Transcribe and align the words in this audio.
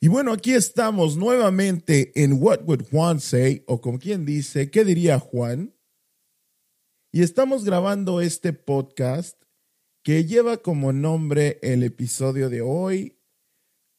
Y 0.00 0.08
bueno, 0.08 0.32
aquí 0.32 0.52
estamos 0.52 1.16
nuevamente 1.16 2.12
en 2.22 2.42
What 2.42 2.62
Would 2.66 2.90
Juan 2.90 3.20
Say, 3.20 3.64
o 3.66 3.80
como 3.80 3.98
quien 3.98 4.26
dice, 4.26 4.70
¿qué 4.70 4.84
diría 4.84 5.18
Juan? 5.18 5.74
Y 7.12 7.22
estamos 7.22 7.64
grabando 7.64 8.20
este 8.20 8.52
podcast 8.52 9.42
que 10.02 10.24
lleva 10.24 10.58
como 10.58 10.92
nombre 10.92 11.58
el 11.62 11.82
episodio 11.82 12.50
de 12.50 12.60
hoy, 12.60 13.16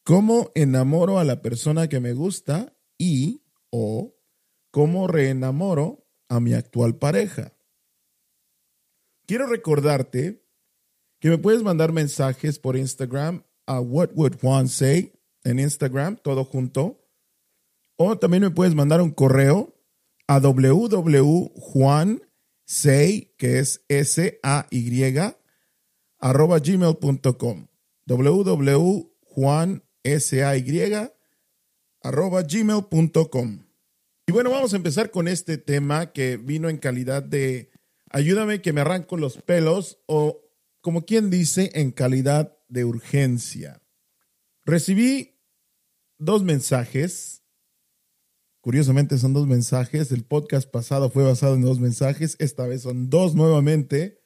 ¿Cómo 0.08 0.52
enamoro 0.54 1.18
a 1.18 1.24
la 1.24 1.42
persona 1.42 1.88
que 1.88 2.00
me 2.00 2.14
gusta? 2.14 2.74
y 2.96 3.42
o 3.70 4.16
¿Cómo 4.70 5.06
reenamoro 5.06 6.06
a 6.30 6.40
mi 6.40 6.54
actual 6.54 6.96
pareja? 6.96 7.52
Quiero 9.26 9.46
recordarte 9.46 10.42
que 11.20 11.28
me 11.28 11.36
puedes 11.36 11.62
mandar 11.62 11.92
mensajes 11.92 12.58
por 12.58 12.78
Instagram 12.78 13.44
a 13.66 13.80
What 13.80 14.12
Would 14.14 14.40
Juan 14.40 14.68
Say 14.68 15.12
en 15.44 15.58
Instagram, 15.60 16.16
todo 16.16 16.44
junto. 16.44 17.04
O 17.96 18.18
también 18.18 18.42
me 18.42 18.50
puedes 18.50 18.74
mandar 18.74 19.00
un 19.00 19.10
correo 19.10 19.74
a 20.26 20.38
www.juansay, 20.38 22.20
que 23.36 23.58
es 23.58 23.84
S-A-Y, 23.88 25.16
arroba 26.18 26.58
gmail.com. 26.58 27.66
www.juansay, 28.06 29.82
arroba 32.02 32.42
gmail.com. 32.42 33.64
Y 34.26 34.32
bueno, 34.32 34.50
vamos 34.50 34.74
a 34.74 34.76
empezar 34.76 35.10
con 35.10 35.26
este 35.26 35.56
tema 35.56 36.12
que 36.12 36.36
vino 36.36 36.68
en 36.68 36.76
calidad 36.76 37.22
de 37.22 37.70
ayúdame 38.10 38.60
que 38.60 38.74
me 38.74 38.82
arranco 38.82 39.16
los 39.16 39.38
pelos 39.38 39.98
o 40.06 40.42
como 40.82 41.06
quien 41.06 41.30
dice 41.30 41.70
en 41.74 41.90
calidad 41.90 42.56
de 42.68 42.84
urgencia. 42.84 43.80
Recibí 44.68 45.40
dos 46.18 46.42
mensajes. 46.42 47.42
Curiosamente 48.60 49.16
son 49.16 49.32
dos 49.32 49.46
mensajes. 49.46 50.12
El 50.12 50.24
podcast 50.24 50.70
pasado 50.70 51.08
fue 51.08 51.24
basado 51.24 51.54
en 51.54 51.62
dos 51.62 51.80
mensajes. 51.80 52.36
Esta 52.38 52.66
vez 52.66 52.82
son 52.82 53.08
dos 53.08 53.34
nuevamente. 53.34 54.22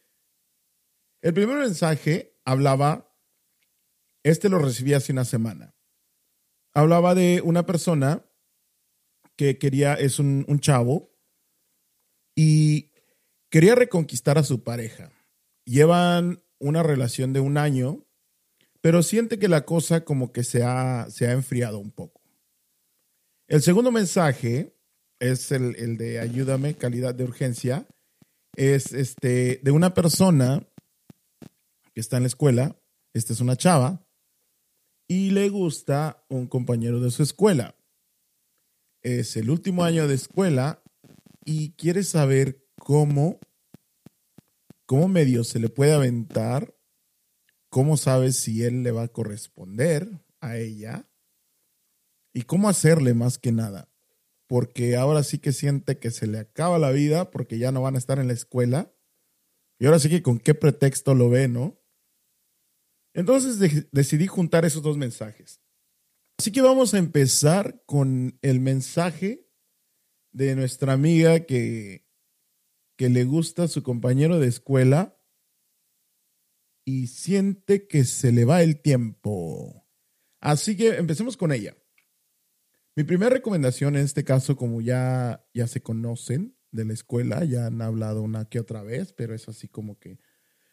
El 1.20 1.32
primer 1.32 1.58
mensaje 1.58 2.40
hablaba, 2.44 3.16
este 4.24 4.48
lo 4.48 4.58
recibí 4.58 4.94
hace 4.94 5.12
una 5.12 5.24
semana. 5.24 5.76
Hablaba 6.74 7.14
de 7.14 7.40
una 7.44 7.64
persona 7.64 8.26
que 9.36 9.58
quería, 9.58 9.94
es 9.94 10.18
un, 10.18 10.44
un 10.48 10.58
chavo, 10.58 11.14
y 12.34 12.90
quería 13.48 13.76
reconquistar 13.76 14.38
a 14.38 14.42
su 14.42 14.64
pareja. 14.64 15.12
Llevan 15.64 16.42
una 16.58 16.82
relación 16.82 17.32
de 17.32 17.38
un 17.38 17.58
año 17.58 18.08
pero 18.82 19.02
siente 19.04 19.38
que 19.38 19.48
la 19.48 19.64
cosa 19.64 20.04
como 20.04 20.32
que 20.32 20.44
se 20.44 20.64
ha, 20.64 21.08
se 21.08 21.26
ha 21.26 21.32
enfriado 21.32 21.78
un 21.78 21.92
poco. 21.92 22.20
El 23.46 23.62
segundo 23.62 23.92
mensaje 23.92 24.76
es 25.20 25.52
el, 25.52 25.96
de 25.96 26.18
ayúdame, 26.18 26.74
calidad 26.74 27.14
de 27.14 27.24
urgencia, 27.24 27.86
es 28.56 28.92
este, 28.92 29.60
de 29.62 29.70
una 29.70 29.94
persona 29.94 30.66
que 31.94 32.00
está 32.00 32.16
en 32.16 32.24
la 32.24 32.26
escuela, 32.26 32.76
esta 33.14 33.32
es 33.32 33.40
una 33.40 33.56
chava, 33.56 34.04
y 35.06 35.30
le 35.30 35.48
gusta 35.48 36.24
un 36.28 36.48
compañero 36.48 37.00
de 37.00 37.10
su 37.12 37.22
escuela. 37.22 37.76
Es 39.00 39.36
el 39.36 39.50
último 39.50 39.84
año 39.84 40.08
de 40.08 40.14
escuela 40.14 40.82
y 41.44 41.72
quiere 41.72 42.02
saber 42.02 42.66
cómo, 42.78 43.38
cómo 44.86 45.06
medio 45.06 45.44
se 45.44 45.60
le 45.60 45.68
puede 45.68 45.92
aventar 45.92 46.71
¿Cómo 47.72 47.96
sabes 47.96 48.36
si 48.36 48.64
él 48.64 48.82
le 48.82 48.90
va 48.90 49.04
a 49.04 49.08
corresponder 49.08 50.06
a 50.42 50.58
ella? 50.58 51.08
¿Y 52.34 52.42
cómo 52.42 52.68
hacerle 52.68 53.14
más 53.14 53.38
que 53.38 53.50
nada? 53.50 53.90
Porque 54.46 54.96
ahora 54.96 55.22
sí 55.22 55.38
que 55.38 55.52
siente 55.52 55.98
que 55.98 56.10
se 56.10 56.26
le 56.26 56.38
acaba 56.38 56.78
la 56.78 56.90
vida 56.90 57.30
porque 57.30 57.56
ya 57.56 57.72
no 57.72 57.80
van 57.80 57.94
a 57.94 57.98
estar 57.98 58.18
en 58.18 58.26
la 58.26 58.34
escuela. 58.34 58.94
Y 59.78 59.86
ahora 59.86 59.98
sí 60.00 60.10
que 60.10 60.22
con 60.22 60.38
qué 60.38 60.54
pretexto 60.54 61.14
lo 61.14 61.30
ve, 61.30 61.48
¿no? 61.48 61.80
Entonces 63.14 63.88
decidí 63.90 64.26
juntar 64.26 64.66
esos 64.66 64.82
dos 64.82 64.98
mensajes. 64.98 65.62
Así 66.38 66.52
que 66.52 66.60
vamos 66.60 66.92
a 66.92 66.98
empezar 66.98 67.82
con 67.86 68.38
el 68.42 68.60
mensaje 68.60 69.48
de 70.30 70.56
nuestra 70.56 70.92
amiga 70.92 71.46
que, 71.46 72.06
que 72.98 73.08
le 73.08 73.24
gusta 73.24 73.66
su 73.66 73.82
compañero 73.82 74.38
de 74.38 74.48
escuela 74.48 75.21
y 76.84 77.06
siente 77.08 77.86
que 77.86 78.04
se 78.04 78.32
le 78.32 78.44
va 78.44 78.62
el 78.62 78.80
tiempo. 78.80 79.86
Así 80.40 80.76
que 80.76 80.96
empecemos 80.96 81.36
con 81.36 81.52
ella. 81.52 81.76
Mi 82.96 83.04
primera 83.04 83.30
recomendación 83.30 83.96
en 83.96 84.04
este 84.04 84.24
caso, 84.24 84.56
como 84.56 84.80
ya, 84.80 85.46
ya 85.54 85.66
se 85.66 85.82
conocen 85.82 86.56
de 86.72 86.84
la 86.84 86.92
escuela, 86.92 87.44
ya 87.44 87.66
han 87.66 87.80
hablado 87.80 88.22
una 88.22 88.46
que 88.46 88.60
otra 88.60 88.82
vez, 88.82 89.12
pero 89.12 89.34
es 89.34 89.48
así 89.48 89.68
como 89.68 89.98
que 89.98 90.18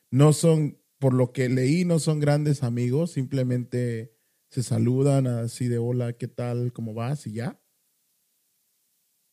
no 0.10 0.34
son, 0.34 0.82
por 0.98 1.14
lo 1.14 1.32
que 1.32 1.48
leí, 1.50 1.86
no 1.86 2.00
son 2.00 2.20
grandes 2.20 2.64
amigos, 2.64 3.12
simplemente 3.12 4.18
se 4.50 4.64
saludan 4.64 5.28
así 5.28 5.68
de 5.68 5.78
hola, 5.78 6.14
¿qué 6.14 6.28
tal? 6.28 6.74
¿Cómo 6.74 6.94
vas? 6.94 7.28
Y 7.28 7.34
ya. 7.34 7.62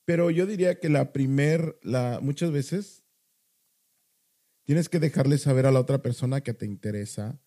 Pero 0.04 0.30
yo 0.30 0.46
diría 0.46 0.78
que 0.78 0.88
la 0.88 1.12
primer, 1.12 1.78
la, 1.82 2.20
muchas 2.22 2.52
veces 2.52 3.05
Tienes 4.66 4.88
que 4.88 4.98
dejarle 4.98 5.38
saber 5.38 5.64
a 5.66 5.70
la 5.70 5.80
otra 5.80 6.02
persona 6.02 6.40
que 6.40 6.52
te 6.52 6.66
interesa. 6.66 7.40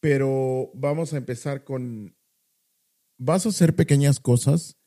Pero 0.00 0.70
vamos 0.74 1.14
a 1.14 1.16
empezar 1.16 1.64
con, 1.64 2.14
vas 3.18 3.46
a 3.46 3.48
hacer 3.48 3.74
pequeñas 3.74 4.20
cosas, 4.20 4.78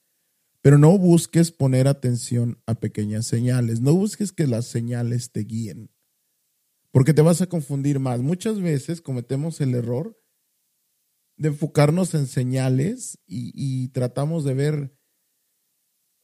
pero 0.61 0.77
no 0.77 0.95
busques 0.97 1.51
poner 1.51 1.87
atención 1.87 2.61
a 2.67 2.75
pequeñas 2.75 3.25
señales. 3.25 3.81
No 3.81 3.95
busques 3.95 4.31
que 4.31 4.45
las 4.45 4.67
señales 4.67 5.31
te 5.31 5.41
guíen, 5.41 5.91
porque 6.91 7.15
te 7.15 7.23
vas 7.23 7.41
a 7.41 7.47
confundir 7.47 7.99
más. 7.99 8.21
Muchas 8.21 8.61
veces 8.61 9.01
cometemos 9.01 9.59
el 9.59 9.73
error 9.73 10.19
de 11.35 11.49
enfocarnos 11.49 12.13
en 12.13 12.27
señales 12.27 13.19
y, 13.25 13.87
tratamos 13.89 14.43
de 14.43 14.53
ver, 14.53 14.95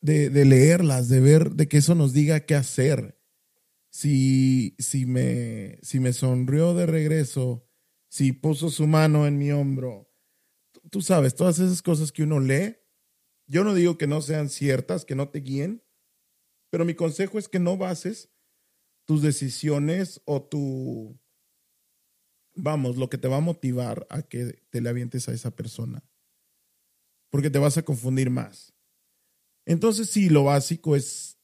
de, 0.01 0.29
de, 0.29 0.45
leerlas, 0.45 1.09
de 1.09 1.19
ver, 1.19 1.51
de 1.53 1.67
que 1.67 1.77
eso 1.77 1.95
nos 1.95 2.13
diga 2.13 2.41
qué 2.41 2.53
hacer 2.53 3.18
si, 3.89 4.75
si, 4.79 5.05
me, 5.05 5.79
si 5.81 5.99
me 5.99 6.13
sonrió 6.13 6.73
de 6.73 6.85
regreso, 6.85 7.67
si 8.09 8.31
puso 8.33 8.69
su 8.69 8.87
mano 8.87 9.27
en 9.27 9.37
mi 9.37 9.51
hombro. 9.51 10.11
Tú 10.91 11.01
sabes, 11.01 11.35
todas 11.35 11.59
esas 11.59 11.81
cosas 11.81 12.11
que 12.11 12.23
uno 12.23 12.39
lee, 12.39 12.77
yo 13.47 13.63
no 13.63 13.73
digo 13.73 13.97
que 13.97 14.07
no 14.07 14.21
sean 14.21 14.49
ciertas, 14.49 15.05
que 15.05 15.15
no 15.15 15.29
te 15.29 15.39
guíen, 15.39 15.83
pero 16.71 16.85
mi 16.85 16.93
consejo 16.93 17.39
es 17.39 17.47
que 17.47 17.59
no 17.59 17.77
bases 17.77 18.31
tus 19.05 19.21
decisiones 19.21 20.21
o 20.25 20.43
tu, 20.43 21.19
vamos, 22.55 22.97
lo 22.97 23.09
que 23.09 23.17
te 23.17 23.27
va 23.27 23.37
a 23.37 23.41
motivar 23.41 24.05
a 24.09 24.21
que 24.21 24.63
te 24.69 24.81
le 24.81 24.89
avientes 24.89 25.27
a 25.27 25.33
esa 25.33 25.55
persona, 25.55 26.07
porque 27.31 27.49
te 27.49 27.59
vas 27.59 27.77
a 27.77 27.83
confundir 27.83 28.29
más. 28.29 28.75
Entonces, 29.65 30.09
sí, 30.09 30.29
lo 30.29 30.45
básico 30.45 30.95
es 30.95 31.38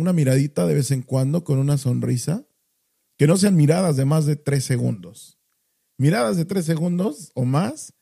una 0.00 0.12
miradita 0.12 0.66
de 0.66 0.74
vez 0.74 0.90
en 0.90 1.02
cuando 1.02 1.44
con 1.44 1.58
una 1.58 1.78
sonrisa, 1.78 2.46
que 3.16 3.26
no 3.26 3.36
sean 3.36 3.56
miradas 3.56 3.96
de 3.96 4.04
más 4.04 4.26
de 4.26 4.36
tres 4.36 4.64
segundos. 4.64 5.38
Miradas 5.98 6.36
de 6.36 6.46
tres 6.46 6.64
segundos 6.64 7.32
o 7.34 7.44
más 7.44 7.94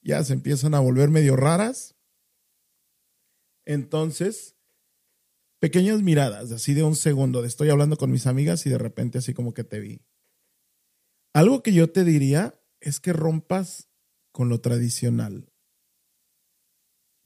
ya 0.00 0.24
se 0.24 0.32
empiezan 0.32 0.74
a 0.74 0.80
volver 0.80 1.10
medio 1.10 1.36
raras. 1.36 1.94
Entonces, 3.64 4.56
pequeñas 5.60 6.02
miradas, 6.02 6.50
así 6.50 6.74
de 6.74 6.82
un 6.82 6.96
segundo, 6.96 7.44
estoy 7.44 7.70
hablando 7.70 7.96
con 7.96 8.10
mis 8.10 8.26
amigas 8.26 8.66
y 8.66 8.70
de 8.70 8.78
repente 8.78 9.18
así 9.18 9.34
como 9.34 9.54
que 9.54 9.64
te 9.64 9.80
vi. 9.80 10.00
Algo 11.34 11.62
que 11.62 11.72
yo 11.72 11.90
te 11.90 12.04
diría 12.04 12.58
es 12.80 12.98
que 12.98 13.12
rompas 13.12 13.88
con 14.32 14.48
lo 14.48 14.60
tradicional. 14.60 15.51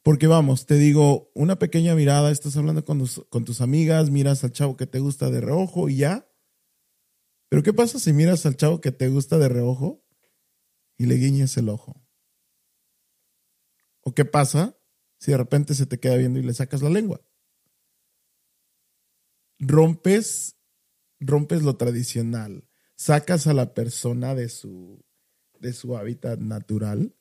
Porque 0.06 0.28
vamos, 0.28 0.66
te 0.66 0.76
digo, 0.76 1.32
una 1.34 1.58
pequeña 1.58 1.96
mirada, 1.96 2.30
estás 2.30 2.56
hablando 2.56 2.84
con 2.84 3.00
tus, 3.44 3.60
amigas, 3.60 4.08
miras 4.08 4.44
al 4.44 4.52
chavo 4.52 4.76
que 4.76 4.86
te 4.86 5.00
gusta 5.00 5.30
de 5.30 5.40
reojo 5.40 5.88
y 5.88 5.96
ya. 5.96 6.30
Pero 7.48 7.64
¿qué 7.64 7.72
pasa 7.72 7.98
si 7.98 8.12
miras 8.12 8.46
al 8.46 8.56
chavo 8.56 8.80
que 8.80 8.92
te 8.92 9.08
gusta 9.08 9.36
de 9.36 9.48
reojo 9.48 10.06
y 10.96 11.06
le 11.06 11.16
guiñes 11.16 11.56
el 11.56 11.68
ojo? 11.68 12.06
¿O 14.02 14.14
qué 14.14 14.24
pasa 14.24 14.78
si 15.18 15.32
de 15.32 15.38
repente 15.38 15.74
se 15.74 15.86
te 15.86 15.98
queda 15.98 16.14
viendo 16.14 16.38
y 16.38 16.44
le 16.44 16.54
sacas 16.54 16.82
la 16.82 16.90
lengua? 16.90 17.20
Rompes, 19.58 20.56
rompes 21.18 21.64
lo 21.64 21.76
tradicional, 21.76 22.68
sacas 22.94 23.48
a 23.48 23.54
la 23.54 23.74
persona 23.74 24.36
de 24.36 24.50
su, 24.50 25.04
de 25.58 25.72
su 25.72 25.96
hábitat 25.96 26.38
natural 26.38 27.12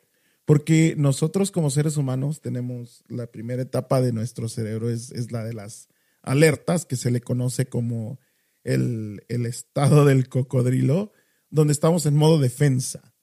porque 0.46 0.94
nosotros 0.98 1.50
como 1.52 1.72
seres 1.72 1.98
humanos 1.98 2.40
tenemos 2.40 3.04
la 3.08 3.28
primera 3.28 3.64
etapa 3.64 4.00
de 4.00 4.14
nuestro 4.14 4.48
cerebro, 4.48 4.90
es, 4.90 5.32
la 5.32 5.44
de 5.44 5.54
las 5.54 5.90
alertas, 6.22 6.86
que 6.86 6.96
se 6.96 7.10
le 7.10 7.20
conoce 7.20 7.66
como 7.66 8.20
el, 8.64 9.26
el 9.28 9.48
estado 9.48 10.06
del 10.06 10.30
cocodrilo, 10.30 11.12
donde 11.50 11.74
estamos 11.74 12.06
en 12.06 12.16
modo 12.16 12.40
defensa. 12.40 13.16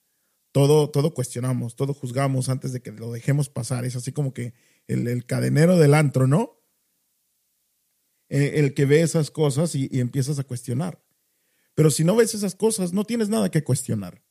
todo, 0.51 0.89
todo 0.89 1.13
cuestionamos, 1.13 1.75
todo 1.75 1.93
juzgamos 1.93 2.49
antes 2.49 2.73
de 2.73 2.81
que 2.81 2.91
lo 2.91 3.11
dejemos 3.11 3.49
pasar. 3.49 3.85
Es 3.85 3.95
así 3.95 4.11
como 4.11 4.33
que 4.33 4.53
el, 4.87 5.25
cadenero 5.25 5.77
del 5.77 5.93
antro, 5.93 6.27
¿no? 6.27 6.59
Eh, 8.29 8.53
el, 8.55 8.73
que 8.73 8.85
ve 8.85 9.01
esas 9.01 9.31
cosas 9.31 9.75
y, 9.75 9.87
y 9.91 9.99
empiezas 10.01 10.39
a 10.39 10.43
cuestionar. 10.43 11.01
Pero 11.73 11.89
si 11.89 12.03
no 12.03 12.15
ves 12.15 12.35
esas 12.35 12.55
cosas, 12.55 12.93
no 12.93 13.05
tienes 13.05 13.29
nada 13.29 13.49
que 13.49 13.63
cuestionar. 13.63 14.23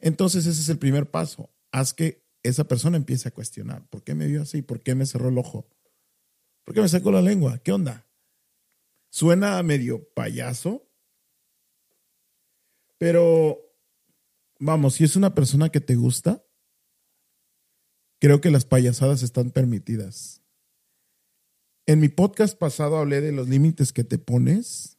Entonces 0.00 0.46
ese 0.46 0.62
es 0.62 0.68
el 0.68 0.78
primer 0.78 1.10
paso. 1.10 1.50
Haz 1.72 1.92
que 1.94 2.26
esa 2.42 2.64
persona 2.64 2.96
empiece 2.96 3.28
a 3.28 3.32
cuestionar. 3.32 3.86
¿Por 3.88 4.02
qué 4.02 4.14
me 4.14 4.26
vio 4.26 4.42
así? 4.42 4.62
¿Por 4.62 4.80
qué 4.82 4.94
me 4.94 5.06
cerró 5.06 5.28
el 5.28 5.38
ojo? 5.38 5.68
¿Por 6.64 6.74
qué 6.74 6.80
me 6.80 6.88
sacó 6.88 7.10
la 7.10 7.22
lengua? 7.22 7.58
¿Qué 7.58 7.72
onda? 7.72 8.06
Suena 9.10 9.62
medio 9.62 10.12
payaso, 10.12 10.86
pero 12.98 13.58
vamos, 14.58 14.94
si 14.94 15.04
es 15.04 15.16
una 15.16 15.34
persona 15.34 15.70
que 15.70 15.80
te 15.80 15.94
gusta, 15.94 16.44
creo 18.20 18.40
que 18.40 18.50
las 18.50 18.64
payasadas 18.64 19.22
están 19.22 19.50
permitidas. 19.50 20.42
En 21.86 22.00
mi 22.00 22.08
podcast 22.08 22.58
pasado 22.58 22.98
hablé 22.98 23.22
de 23.22 23.32
los 23.32 23.48
límites 23.48 23.92
que 23.92 24.04
te 24.04 24.18
pones, 24.18 24.98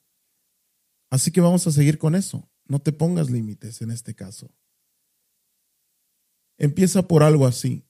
así 1.11 1.31
que 1.31 1.41
vamos 1.41 1.67
a 1.67 1.71
seguir 1.71 1.99
con 1.99 2.15
eso. 2.15 2.49
No 2.65 2.79
te 2.79 2.91
pongas 2.91 3.29
límites 3.29 3.81
en 3.81 3.91
este 3.91 4.15
caso. 4.15 4.49
Empieza 6.59 7.07
por 7.07 7.23
algo 7.23 7.47
así, 7.47 7.87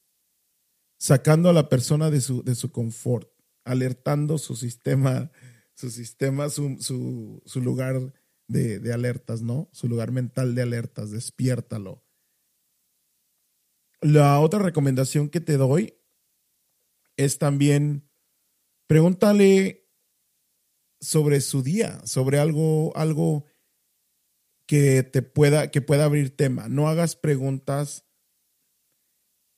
sacando 1.00 1.50
a 1.50 1.54
la 1.54 1.70
persona 1.70 2.12
de 2.12 2.22
su, 2.22 2.44
de 2.44 2.54
su 2.54 2.72
confort, 2.72 3.28
alertando 3.66 4.38
su 4.38 4.56
sistema, 4.56 5.32
su 5.74 5.90
sistema, 5.90 6.50
su, 6.50 6.78
su, 6.80 7.62
lugar 7.62 8.14
de, 8.48 8.80
de, 8.80 8.94
alertas, 8.94 9.42
¿no? 9.42 9.70
Su 9.74 9.90
lugar 9.90 10.12
mental 10.12 10.54
de 10.54 10.62
alertas, 10.62 11.10
despiértalo. 11.10 12.06
La 14.02 14.40
otra 14.40 14.60
recomendación 14.60 15.30
que 15.30 15.42
te 15.42 15.58
doy 15.58 15.96
es 17.18 17.40
también 17.40 18.08
pregúntale 18.88 19.90
sobre 21.02 21.42
su 21.42 21.64
día, 21.64 22.06
sobre 22.06 22.38
algo, 22.38 22.96
algo 22.96 23.46
que 24.68 25.02
te 25.02 25.24
pueda, 25.24 25.72
que 25.72 25.82
pueda 25.82 26.06
abrir 26.06 26.36
tema. 26.36 26.70
No 26.70 26.88
hagas 26.88 27.16
preguntas 27.16 28.06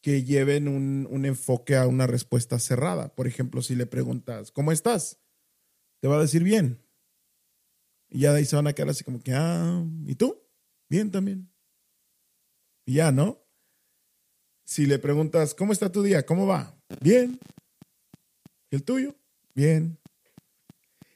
que 0.02 0.24
lleven 0.24 0.68
un, 0.68 1.26
enfoque 1.26 1.76
a 1.76 1.88
una 1.88 2.08
respuesta 2.08 2.58
cerrada. 2.60 3.14
Por 3.14 3.28
ejemplo, 3.28 3.62
si 3.62 3.76
le 3.76 3.86
preguntas, 3.86 4.52
¿cómo 4.52 4.72
estás? 4.72 5.20
Te 6.00 6.08
va 6.08 6.18
a 6.18 6.22
decir 6.22 6.44
bien. 6.44 6.84
Y 8.10 8.22
ya 8.22 8.32
de 8.32 8.40
ahí 8.40 8.46
se 8.46 8.56
van 8.56 8.68
a 8.68 8.74
quedar 8.74 8.90
así 8.90 9.04
como 9.04 9.22
que, 9.22 9.34
ah, 9.34 9.86
¿y 10.06 10.16
tú? 10.16 10.42
Bien 10.90 11.12
también. 11.12 11.52
Y 12.86 12.96
ya, 12.96 13.12
¿no? 13.12 13.46
Si 14.66 14.86
le 14.86 15.00
preguntas, 15.00 15.54
¿cómo 15.54 15.72
está 15.72 15.92
tu 15.92 16.02
día? 16.02 16.26
¿Cómo 16.26 16.48
va? 16.48 16.76
Bien. 17.00 17.40
¿El 18.72 18.84
tuyo? 18.84 19.16
Bien. 19.54 20.00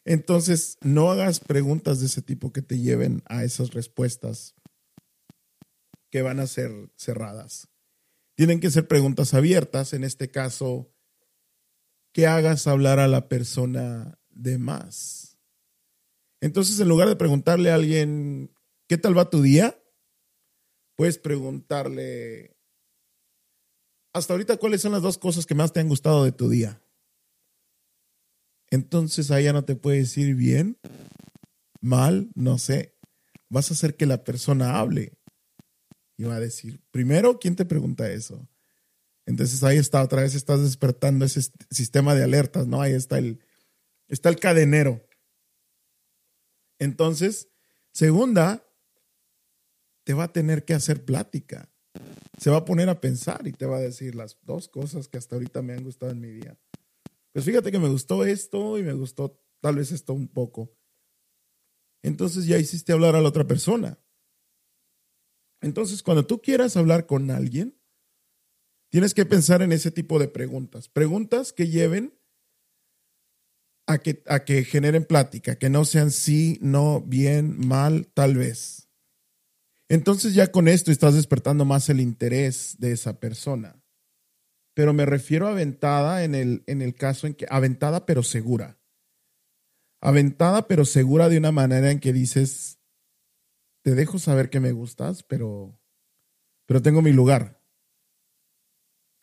Entonces, 0.04 0.78
no 0.82 1.10
hagas 1.10 1.40
preguntas 1.40 2.00
de 2.00 2.06
ese 2.06 2.22
tipo 2.22 2.54
que 2.54 2.62
te 2.62 2.78
lleven 2.78 3.24
a 3.26 3.44
esas 3.44 3.74
respuestas 3.74 4.54
que 6.12 6.22
van 6.22 6.40
a 6.40 6.48
ser 6.48 6.72
cerradas. 6.96 7.68
Tienen 8.36 8.60
que 8.60 8.70
ser 8.70 8.88
preguntas 8.88 9.34
abiertas, 9.34 9.94
en 9.94 10.04
este 10.04 10.30
caso, 10.30 10.92
que 12.14 12.28
hagas 12.28 12.68
hablar 12.68 13.00
a 13.00 13.08
la 13.08 13.28
persona 13.30 14.20
de 14.30 14.58
más. 14.58 15.38
Entonces, 16.42 16.80
en 16.80 16.90
lugar 16.90 17.08
de 17.08 17.16
preguntarle 17.16 17.72
a 17.72 17.76
alguien, 17.76 18.54
¿qué 18.88 18.98
tal 18.98 19.18
va 19.18 19.30
tu 19.30 19.42
día? 19.42 19.82
Puedes 20.96 21.18
preguntarle, 21.18 22.56
hasta 24.14 24.34
ahorita, 24.34 24.58
¿cuáles 24.58 24.82
son 24.82 24.94
las 24.94 25.02
dos 25.02 25.18
cosas 25.18 25.46
que 25.46 25.56
más 25.56 25.74
te 25.74 25.80
han 25.80 25.90
gustado 25.90 26.24
de 26.24 26.32
tu 26.32 26.50
día? 26.50 26.82
Entonces, 28.70 29.28
ya 29.28 29.54
no 29.54 29.66
te 29.66 29.76
puede 29.76 30.00
decir 30.00 30.36
bien, 30.36 30.78
mal, 31.82 32.30
no 32.34 32.58
sé. 32.58 32.98
Vas 33.50 33.70
a 33.70 33.74
hacer 33.74 33.96
que 33.96 34.06
la 34.06 34.24
persona 34.24 34.80
hable 34.80 35.18
y 36.18 36.24
va 36.24 36.36
a 36.36 36.40
decir, 36.40 36.82
primero, 36.92 37.40
¿quién 37.40 37.56
te 37.56 37.66
pregunta 37.66 38.10
eso? 38.12 38.48
Entonces 39.26 39.64
ahí 39.64 39.78
está, 39.78 40.04
otra 40.04 40.22
vez 40.22 40.36
estás 40.36 40.62
despertando 40.62 41.26
ese 41.26 41.42
sistema 41.72 42.14
de 42.16 42.24
alertas, 42.24 42.68
¿no? 42.68 42.82
Ahí 42.82 42.94
está 42.94 43.18
el, 43.18 43.40
está 44.08 44.30
el 44.30 44.40
cadenero. 44.40 45.06
Entonces, 46.80 47.50
segunda, 47.92 48.68
te 50.04 50.14
va 50.14 50.26
a 50.26 50.34
tener 50.34 50.64
que 50.64 50.74
hacer 50.74 51.04
plática. 51.04 51.70
Se 52.40 52.50
va 52.50 52.58
a 52.58 52.66
poner 52.66 52.90
a 52.90 53.02
pensar 53.02 53.48
y 53.48 53.54
te 53.54 53.66
va 53.66 53.78
a 53.78 53.82
decir 53.82 54.14
las 54.14 54.38
dos 54.44 54.68
cosas 54.68 55.08
que 55.08 55.18
hasta 55.18 55.36
ahorita 55.36 55.62
me 55.62 55.74
han 55.74 55.84
gustado 55.84 56.12
en 56.12 56.22
mi 56.22 56.30
día. 56.30 56.58
Pues 57.32 57.46
fíjate 57.46 57.72
que 57.72 57.80
me 57.80 57.90
gustó 57.90 58.24
esto 58.24 58.78
y 58.78 58.84
me 58.84 58.94
gustó 58.94 59.42
tal 59.60 59.78
vez 59.78 59.92
esto 59.92 60.14
un 60.14 60.28
poco. 60.28 60.72
Entonces 62.04 62.46
ya 62.46 62.58
hiciste 62.60 62.94
hablar 62.94 63.16
a 63.16 63.22
la 63.22 63.30
otra 63.30 63.48
persona. 63.48 63.98
Entonces, 65.66 66.04
cuando 66.04 66.28
tú 66.28 66.44
quieras 66.44 66.78
hablar 66.78 67.08
con 67.08 67.32
alguien, 67.32 67.76
tienes 68.92 69.16
que 69.16 69.26
pensar 69.26 69.64
en 69.64 69.72
ese 69.72 69.90
tipo 69.90 70.20
de 70.20 70.28
preguntas. 70.28 70.90
Preguntas 70.90 71.54
que 71.54 71.70
lleven 71.70 72.14
a 73.88 73.98
que, 73.98 74.22
a 74.28 74.46
que 74.46 74.64
generen 74.64 75.06
plática, 75.06 75.56
que 75.56 75.72
no 75.72 75.84
sean 75.84 76.12
sí, 76.12 76.60
no, 76.62 77.02
bien, 77.02 77.68
mal, 77.68 78.06
tal 78.14 78.36
vez. 78.36 78.90
Entonces 79.90 80.36
ya 80.36 80.52
con 80.52 80.68
esto 80.68 80.92
estás 80.92 81.16
despertando 81.16 81.66
más 81.66 81.90
el 81.90 82.00
interés 82.00 82.76
de 82.78 82.92
esa 82.92 83.20
persona. 83.20 83.82
Pero 84.76 84.94
me 84.94 85.08
refiero 85.08 85.48
a 85.48 85.52
aventada 85.52 86.24
en 86.24 86.36
el, 86.36 86.64
en 86.68 86.84
el 86.84 86.94
caso 86.94 87.26
en 87.26 87.34
que, 87.34 87.48
aventada 87.50 88.06
pero 88.06 88.22
segura. 88.22 88.78
Aventada 90.00 90.68
pero 90.68 90.86
segura 90.86 91.28
de 91.28 91.40
una 91.40 91.52
manera 91.52 91.90
en 91.90 92.00
que 92.00 92.14
dices, 92.14 92.78
te 93.86 93.94
dejo 93.94 94.18
saber 94.18 94.50
que 94.50 94.60
me 94.60 94.72
gustas, 94.72 95.22
pero, 95.22 95.80
pero 96.66 96.82
tengo 96.82 97.04
mi 97.04 97.14
lugar. 97.14 97.62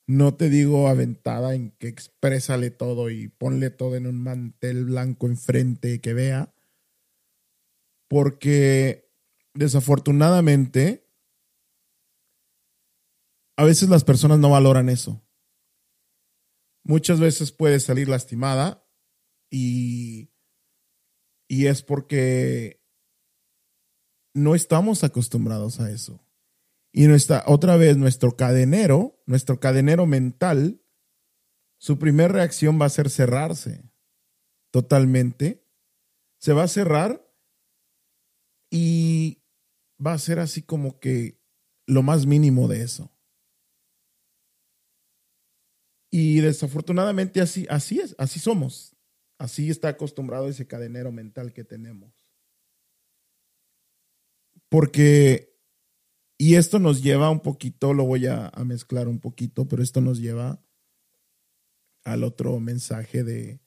No 0.07 0.37
te 0.37 0.49
digo 0.49 0.87
aventada 0.87 1.57
en 1.57 1.73
que 1.73 1.89
exprésale 1.89 2.71
todo 2.71 3.11
y 3.11 3.27
ponle 3.27 3.71
todo 3.71 3.97
en 3.97 4.07
un 4.07 4.23
mantel 4.23 4.85
blanco 4.85 5.27
enfrente 5.27 6.01
que 6.01 6.15
vea, 6.15 6.55
porque 8.09 9.13
desafortunadamente 9.53 11.11
a 13.57 13.65
veces 13.65 13.89
las 13.89 14.05
personas 14.05 14.39
no 14.39 14.51
valoran 14.51 14.89
eso. 14.89 15.27
Muchas 16.85 17.19
veces 17.19 17.51
puede 17.51 17.81
salir 17.81 18.09
lastimada 18.09 18.89
y, 19.51 20.31
y 21.49 21.67
es 21.67 21.83
porque 21.83 22.82
no 24.35 24.55
estamos 24.55 25.05
acostumbrados 25.05 25.81
a 25.81 25.91
eso. 25.91 26.25
Y 26.93 27.07
nuestra, 27.07 27.45
otra 27.47 27.77
vez, 27.77 27.97
nuestro 27.97 28.37
cadenero, 28.37 29.23
nuestro 29.27 29.61
cadenero 29.61 30.07
mental, 30.07 30.83
su 31.79 31.99
primera 31.99 32.33
reacción 32.33 32.81
va 32.81 32.87
a 32.87 32.91
ser 32.91 33.11
cerrarse 33.11 33.91
totalmente. 34.71 35.67
Se 36.39 36.53
va 36.53 36.65
a 36.65 36.69
cerrar 36.69 37.27
y 38.71 39.43
va 40.05 40.13
a 40.13 40.19
ser 40.19 40.39
así 40.39 40.63
como 40.63 40.99
que 40.99 41.41
lo 41.87 42.03
más 42.03 42.27
mínimo 42.27 42.69
de 42.69 42.83
eso. 42.83 43.11
Y 46.11 46.41
desafortunadamente 46.41 47.41
así, 47.41 47.67
así 47.71 48.01
es, 48.01 48.15
así 48.19 48.39
somos. 48.39 48.97
Así 49.39 49.71
está 49.71 49.89
acostumbrado 49.89 50.49
ese 50.49 50.67
cadenero 50.67 51.11
mental 51.11 51.53
que 51.53 51.65
tenemos. 51.65 52.22
Porque, 54.73 55.55
y 56.39 56.55
esto 56.55 56.79
nos 56.79 57.03
lleva 57.03 57.29
un 57.29 57.41
poquito, 57.41 57.93
lo 57.93 58.05
voy 58.05 58.27
a, 58.27 58.51
mezclar 58.65 59.07
un 59.07 59.21
poquito, 59.21 59.69
pero 59.69 59.83
esto 59.83 60.01
nos 60.01 60.19
lleva 60.19 60.65
al 62.05 62.25
otro 62.25 62.59
mensaje 62.59 63.23
de, 63.23 63.61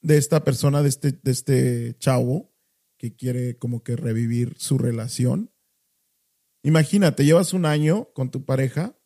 de 0.00 0.16
esta 0.16 0.42
persona, 0.42 0.82
de 0.82 0.88
este, 0.88 1.12
de 1.12 1.30
este 1.30 1.98
chavo 1.98 2.50
que 2.96 3.14
quiere 3.14 3.58
como 3.58 3.82
que 3.82 3.94
revivir 3.94 4.54
su 4.56 4.78
relación. 4.78 5.52
Imagínate, 6.62 7.26
llevas 7.26 7.52
un 7.52 7.66
año 7.66 8.08
con 8.14 8.30
tu 8.30 8.46
pareja, 8.46 8.98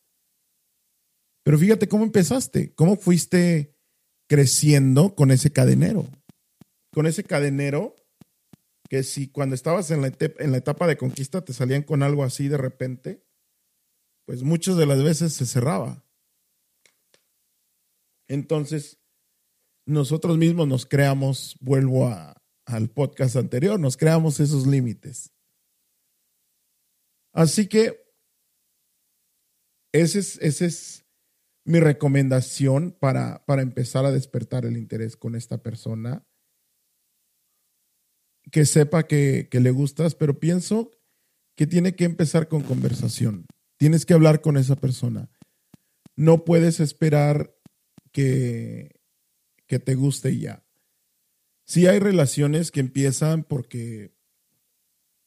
pero 1.43 1.57
fíjate 1.57 1.89
cómo 1.89 2.05
empezaste, 2.05 2.73
cómo 2.73 2.95
fuiste 2.95 3.75
creciendo 4.29 5.13
con 5.13 5.31
ese 5.31 5.51
cadenero. 5.51 6.07
Con 6.93 7.05
ese 7.05 7.25
cadenero 7.25 7.97
que 8.87 9.03
si 9.03 9.29
cuando 9.29 9.55
estabas 9.55 9.91
en 9.91 10.01
la, 10.01 10.57
etapa 10.57 10.87
de 10.87 10.97
conquista 10.97 11.43
te 11.43 11.53
salían 11.53 11.83
con 11.83 12.03
algo 12.03 12.23
así 12.23 12.47
de 12.47 12.57
repente, 12.57 13.25
pues 14.25 14.43
muchas 14.43 14.77
de 14.77 14.85
las 14.85 15.03
veces 15.03 15.33
se 15.33 15.45
cerraba. 15.45 16.03
Entonces, 18.27 18.99
nosotros 19.85 20.37
mismos 20.37 20.67
nos 20.67 20.85
creamos, 20.85 21.55
vuelvo 21.59 22.09
al 22.65 22.89
podcast 22.89 23.37
anterior, 23.37 23.79
nos 23.79 23.95
creamos 23.95 24.39
esos 24.39 24.67
límites. 24.67 25.31
Así 27.33 27.67
que 27.67 28.05
ese 29.93 30.19
es, 30.19 30.37
ese 30.41 30.65
es 30.65 31.05
mi 31.63 31.79
recomendación 31.79 32.91
para, 32.91 33.45
para 33.45 33.61
empezar 33.61 34.05
a 34.05 34.11
despertar 34.11 34.65
el 34.65 34.77
interés 34.77 35.17
con 35.17 35.35
esta 35.35 35.61
persona. 35.61 36.25
Que 38.51 38.65
sepa 38.65 39.03
que, 39.07 39.47
que 39.51 39.59
le 39.59 39.71
gustas, 39.71 40.15
pero 40.15 40.39
pienso 40.39 40.91
que 41.55 41.67
tiene 41.67 41.95
que 41.95 42.05
empezar 42.05 42.47
con 42.47 42.61
conversación. 42.61 43.45
Tienes 43.77 44.05
que 44.05 44.13
hablar 44.13 44.41
con 44.41 44.57
esa 44.57 44.75
persona. 44.75 45.29
No 46.15 46.45
puedes 46.45 46.79
esperar 46.79 47.55
que, 48.11 48.99
que 49.67 49.79
te 49.79 49.95
guste 49.95 50.31
y 50.31 50.41
ya. 50.41 50.63
Sí 51.65 51.87
hay 51.87 51.99
relaciones 51.99 52.71
que 52.71 52.79
empiezan 52.79 53.43
porque 53.43 54.15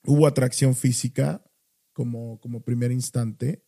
hubo 0.04 0.26
atracción 0.26 0.74
física 0.74 1.44
como, 1.92 2.40
como 2.40 2.62
primer 2.62 2.92
instante, 2.92 3.62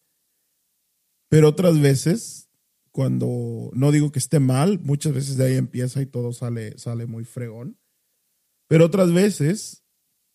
pero 1.29 1.49
otras 1.49 1.81
veces, 1.81 2.49
cuando 2.91 3.71
no 3.75 3.93
digo 3.93 4.13
que 4.13 4.19
esté 4.19 4.41
mal, 4.41 4.81
muchas 4.81 5.13
veces 5.13 5.37
de 5.37 5.47
ahí 5.47 5.57
empieza 5.57 6.01
y 6.01 6.07
todo 6.07 6.33
sale, 6.33 6.79
sale 6.79 7.07
muy 7.07 7.25
fregón, 7.25 7.79
pero 8.69 8.87
otras 8.87 9.13
veces 9.13 9.85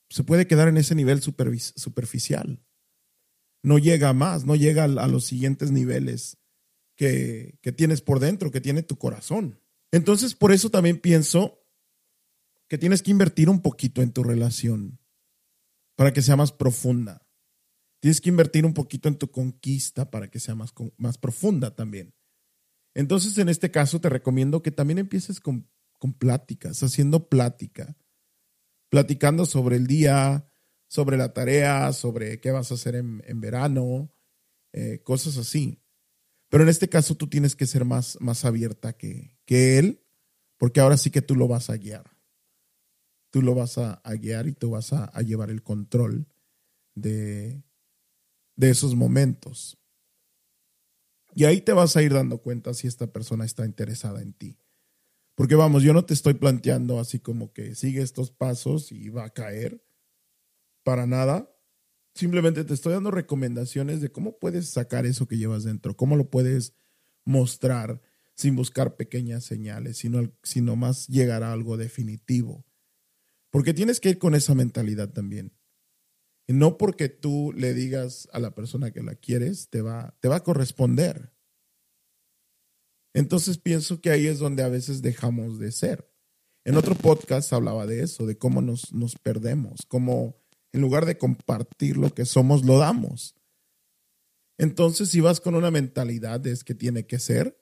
se 0.09 0.23
puede 0.23 0.47
quedar 0.47 0.67
en 0.67 0.77
ese 0.77 0.95
nivel 0.95 1.21
superficial. 1.21 2.63
No 3.63 3.77
llega 3.77 4.13
más, 4.13 4.45
no 4.45 4.55
llega 4.55 4.83
a 4.83 5.07
los 5.07 5.25
siguientes 5.25 5.71
niveles 5.71 6.37
que, 6.95 7.57
que 7.61 7.71
tienes 7.71 8.01
por 8.01 8.19
dentro, 8.19 8.51
que 8.51 8.61
tiene 8.61 8.83
tu 8.83 8.97
corazón. 8.97 9.61
Entonces, 9.91 10.35
por 10.35 10.51
eso 10.51 10.69
también 10.69 10.99
pienso 10.99 11.63
que 12.67 12.77
tienes 12.77 13.01
que 13.01 13.11
invertir 13.11 13.49
un 13.49 13.61
poquito 13.61 14.01
en 14.01 14.11
tu 14.11 14.23
relación 14.23 14.99
para 15.95 16.13
que 16.13 16.21
sea 16.21 16.35
más 16.35 16.51
profunda. 16.51 17.27
Tienes 17.99 18.21
que 18.21 18.29
invertir 18.29 18.65
un 18.65 18.73
poquito 18.73 19.09
en 19.09 19.17
tu 19.17 19.31
conquista 19.31 20.11
para 20.11 20.29
que 20.29 20.39
sea 20.39 20.55
más, 20.55 20.73
más 20.97 21.17
profunda 21.17 21.75
también. 21.75 22.13
Entonces, 22.93 23.37
en 23.37 23.49
este 23.49 23.71
caso, 23.71 23.99
te 23.99 24.09
recomiendo 24.09 24.61
que 24.61 24.71
también 24.71 24.99
empieces 24.99 25.39
con, 25.39 25.69
con 25.99 26.13
pláticas, 26.13 26.81
haciendo 26.83 27.29
plática, 27.29 27.97
platicando 28.89 29.45
sobre 29.45 29.75
el 29.75 29.87
día, 29.87 30.49
sobre 30.87 31.17
la 31.17 31.33
tarea, 31.33 31.91
sobre 31.93 32.39
qué 32.39 32.51
vas 32.51 32.71
a 32.71 32.75
hacer 32.75 32.95
en, 32.95 33.41
verano, 33.41 34.13
eh, 34.73 35.01
cosas 35.03 35.37
así. 35.37 35.81
Pero 36.49 36.63
en 36.63 36.69
este 36.69 36.87
caso 36.87 37.15
tú 37.15 37.27
tienes 37.27 37.55
que 37.55 37.65
ser 37.67 37.85
más, 37.85 38.17
más 38.21 38.45
abierta 38.45 38.93
que, 38.93 39.37
que 39.45 39.77
él, 39.77 40.05
porque 40.57 40.79
ahora 40.79 40.97
sí 40.97 41.11
que 41.11 41.21
tú 41.21 41.35
lo 41.35 41.47
vas 41.47 41.69
a 41.69 41.77
guiar 41.77 42.17
tú 43.29 43.41
lo 43.41 43.55
vas 43.55 43.77
a, 43.77 44.01
guiar 44.19 44.47
y 44.47 44.53
tú 44.53 44.71
vas 44.71 44.93
a, 44.93 45.11
llevar 45.21 45.49
el 45.49 45.63
control 45.63 46.27
de, 46.95 47.63
de 48.55 48.69
esos 48.69 48.95
momentos. 48.95 49.77
Y 51.35 51.45
ahí 51.45 51.61
te 51.61 51.73
vas 51.73 51.95
a 51.95 52.01
ir 52.01 52.13
dando 52.13 52.39
cuenta 52.39 52.73
si 52.73 52.87
esta 52.87 53.07
persona 53.07 53.45
está 53.45 53.65
interesada 53.65 54.21
en 54.21 54.33
ti. 54.33 54.57
Porque 55.37 55.53
vamos, 55.53 55.83
yo 55.83 55.93
no 55.93 56.03
te 56.03 56.15
estoy 56.15 56.33
planteando 56.33 56.99
así 56.99 57.19
como 57.19 57.53
que 57.53 57.75
sigue 57.75 58.01
estos 58.01 58.31
pasos 58.31 58.91
y 58.91 59.09
va 59.09 59.25
a 59.25 59.29
caer. 59.29 59.85
Para 60.83 61.05
nada. 61.05 61.47
Simplemente 62.15 62.63
te 62.63 62.73
estoy 62.73 62.93
dando 62.93 63.11
recomendaciones 63.11 64.01
de 64.01 64.11
cómo 64.11 64.39
puedes 64.39 64.67
sacar 64.67 65.05
eso 65.05 65.27
que 65.27 65.37
llevas 65.37 65.63
dentro, 65.63 65.95
cómo 65.95 66.15
lo 66.15 66.31
puedes 66.31 66.73
mostrar 67.23 68.01
sin 68.33 68.55
buscar 68.55 68.95
pequeñas 68.95 69.43
señales, 69.43 69.97
sino, 69.97 70.33
sino 70.41 70.75
más 70.75 71.07
llegar 71.07 71.43
a 71.43 71.53
algo 71.53 71.77
definitivo. 71.77 72.65
Porque 73.51 73.75
tienes 73.75 73.99
que 73.99 74.09
ir 74.09 74.17
con 74.17 74.33
esa 74.33 74.55
mentalidad 74.55 75.13
también. 75.13 75.53
Y 76.47 76.53
no 76.53 76.79
porque 76.79 77.09
tú 77.09 77.53
le 77.55 77.75
digas 77.75 78.27
a 78.33 78.39
la 78.39 78.55
persona 78.55 78.89
que 78.89 79.03
la 79.03 79.13
quieres, 79.13 79.69
te 79.69 79.83
va, 79.83 80.17
te 80.19 80.29
va 80.29 80.37
a 80.37 80.43
corresponder. 80.43 81.31
Entonces 83.17 83.57
pienso 83.57 83.99
que 83.99 84.11
ahí 84.11 84.27
es 84.27 84.39
donde 84.39 84.63
a 84.63 84.69
veces 84.69 85.01
dejamos 85.01 85.59
de 85.59 85.71
ser. 85.71 86.07
En 86.65 86.77
otro 86.77 86.95
podcast 86.95 87.51
hablaba 87.51 87.87
de 87.87 88.03
eso, 88.03 88.25
de 88.25 88.37
cómo 88.37 88.61
nos, 88.61 88.93
nos 88.93 89.15
perdemos, 89.15 89.85
cómo 89.87 90.35
en 90.71 90.81
lugar 90.81 91.05
de 91.05 91.17
compartir 91.17 91.97
lo 91.97 92.13
que 92.13 92.25
somos, 92.25 92.63
lo 92.63 92.77
damos. 92.77 93.35
Entonces, 94.59 95.09
si 95.09 95.21
vas 95.21 95.39
con 95.39 95.55
una 95.55 95.71
mentalidad 95.71 96.39
de 96.39 96.51
es 96.51 96.63
que 96.63 96.75
tiene 96.75 97.07
que 97.07 97.19
ser, 97.19 97.57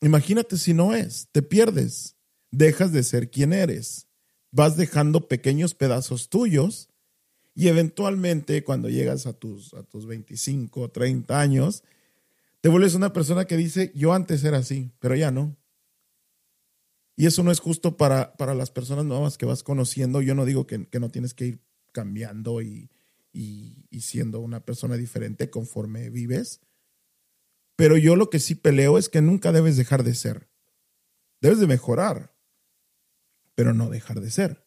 imagínate 0.00 0.56
si 0.58 0.74
no 0.74 0.94
es, 0.94 1.28
te 1.30 1.42
pierdes, 1.42 2.16
dejas 2.50 2.92
de 2.92 3.02
ser 3.02 3.30
quien 3.30 3.52
eres 3.52 4.08
vas 4.54 4.76
dejando 4.76 5.26
pequeños 5.26 5.74
pedazos 5.74 6.28
tuyos 6.28 6.88
y 7.56 7.66
eventualmente 7.66 8.62
cuando 8.62 8.88
llegas 8.88 9.26
a 9.26 9.32
tus, 9.32 9.74
a 9.74 9.82
tus 9.82 10.06
25, 10.06 10.90
30 10.92 11.40
años, 11.40 11.82
te 12.64 12.70
vuelves 12.70 12.94
una 12.94 13.12
persona 13.12 13.44
que 13.44 13.58
dice, 13.58 13.92
yo 13.94 14.14
antes 14.14 14.42
era 14.42 14.56
así, 14.56 14.90
pero 14.98 15.14
ya 15.14 15.30
no. 15.30 15.54
Y 17.14 17.26
eso 17.26 17.42
no 17.42 17.50
es 17.50 17.60
justo 17.60 17.98
para, 17.98 18.38
para 18.38 18.54
las 18.54 18.70
personas 18.70 19.04
nuevas 19.04 19.36
que 19.36 19.44
vas 19.44 19.62
conociendo. 19.62 20.22
Yo 20.22 20.34
no 20.34 20.46
digo 20.46 20.66
que, 20.66 20.88
no 20.98 21.10
tienes 21.10 21.34
que 21.34 21.44
ir 21.44 21.64
cambiando 21.92 22.62
y, 22.62 22.90
y, 23.34 23.84
y 23.90 24.00
siendo 24.00 24.40
una 24.40 24.64
persona 24.64 24.96
diferente 24.96 25.50
conforme 25.50 26.08
vives. 26.08 26.62
Pero 27.76 27.98
yo 27.98 28.16
lo 28.16 28.30
que 28.30 28.40
sí 28.40 28.54
peleo 28.54 28.96
es 28.96 29.10
que 29.10 29.20
nunca 29.20 29.52
debes 29.52 29.76
dejar 29.76 30.02
de 30.02 30.14
ser. 30.14 30.48
Debes 31.42 31.60
de 31.60 31.66
mejorar 31.66 32.34
pero 33.54 33.74
no 33.74 33.90
dejar 33.90 34.20
de 34.20 34.30
ser. 34.30 34.66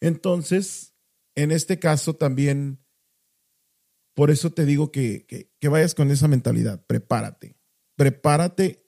Entonces, 0.00 0.94
en 1.34 1.50
este 1.50 1.78
caso 1.78 2.16
también, 2.16 2.84
por 4.18 4.32
eso 4.32 4.50
te 4.50 4.66
digo 4.66 4.90
que, 4.90 5.28
que, 5.60 5.68
vayas 5.68 5.94
con 5.94 6.10
esa 6.10 6.26
mentalidad, 6.26 6.84
prepárate, 6.86 7.56
prepárate 7.94 8.84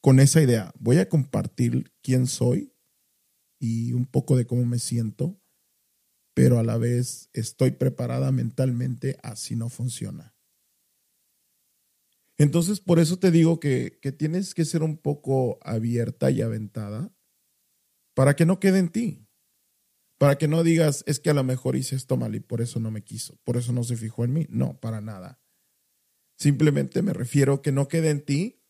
con 0.00 0.20
esa 0.20 0.40
idea. 0.40 0.72
Voy 0.78 0.98
a 0.98 1.08
compartir 1.08 1.92
quién 2.00 2.28
soy 2.28 2.72
y 3.58 3.92
un 3.92 4.06
poco 4.06 4.36
de 4.36 4.46
cómo 4.46 4.64
me 4.66 4.78
siento, 4.78 5.42
pero 6.32 6.60
a 6.60 6.62
la 6.62 6.78
vez 6.78 7.28
estoy 7.32 7.72
preparada 7.72 8.30
mentalmente, 8.30 9.18
así 9.24 9.56
no 9.56 9.68
funciona. 9.68 10.36
Entonces, 12.38 12.78
por 12.78 13.00
eso 13.00 13.18
te 13.18 13.32
digo 13.32 13.58
que, 13.58 13.98
tienes 14.16 14.54
que 14.54 14.64
ser 14.64 14.84
un 14.84 14.96
poco 14.96 15.58
abierta 15.60 16.30
y 16.30 16.40
aventada 16.40 17.12
para 18.14 18.36
que 18.36 18.46
no 18.46 18.60
quede 18.60 18.78
en 18.78 18.90
ti. 18.90 19.25
Para 20.18 20.38
que 20.38 20.48
no 20.48 20.62
digas, 20.62 21.04
es 21.06 21.20
que 21.20 21.30
a 21.30 21.34
lo 21.34 21.44
mejor 21.44 21.76
hice 21.76 21.94
esto 21.96 22.16
mal 22.16 22.34
y 22.34 22.40
por 22.40 22.60
eso 22.60 22.80
no 22.80 22.90
me 22.90 23.02
quiso, 23.02 23.38
por 23.44 23.56
eso 23.56 23.72
no 23.72 23.84
se 23.84 23.96
fijó 23.96 24.24
en 24.24 24.32
mí. 24.32 24.46
No, 24.48 24.80
para 24.80 25.00
nada. 25.00 25.40
Simplemente 26.38 27.02
me 27.02 27.12
refiero 27.12 27.62
que 27.62 27.72
no 27.72 27.88
quede 27.88 28.10
en 28.10 28.24
ti 28.24 28.62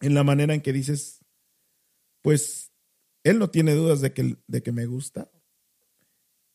en 0.00 0.14
la 0.14 0.24
manera 0.24 0.54
en 0.54 0.62
que 0.62 0.72
dices, 0.72 1.24
pues 2.22 2.72
él 3.22 3.38
no 3.38 3.50
tiene 3.50 3.74
dudas 3.74 4.00
de 4.00 4.12
que, 4.12 4.38
de 4.46 4.62
que 4.62 4.72
me 4.72 4.86
gusta 4.86 5.30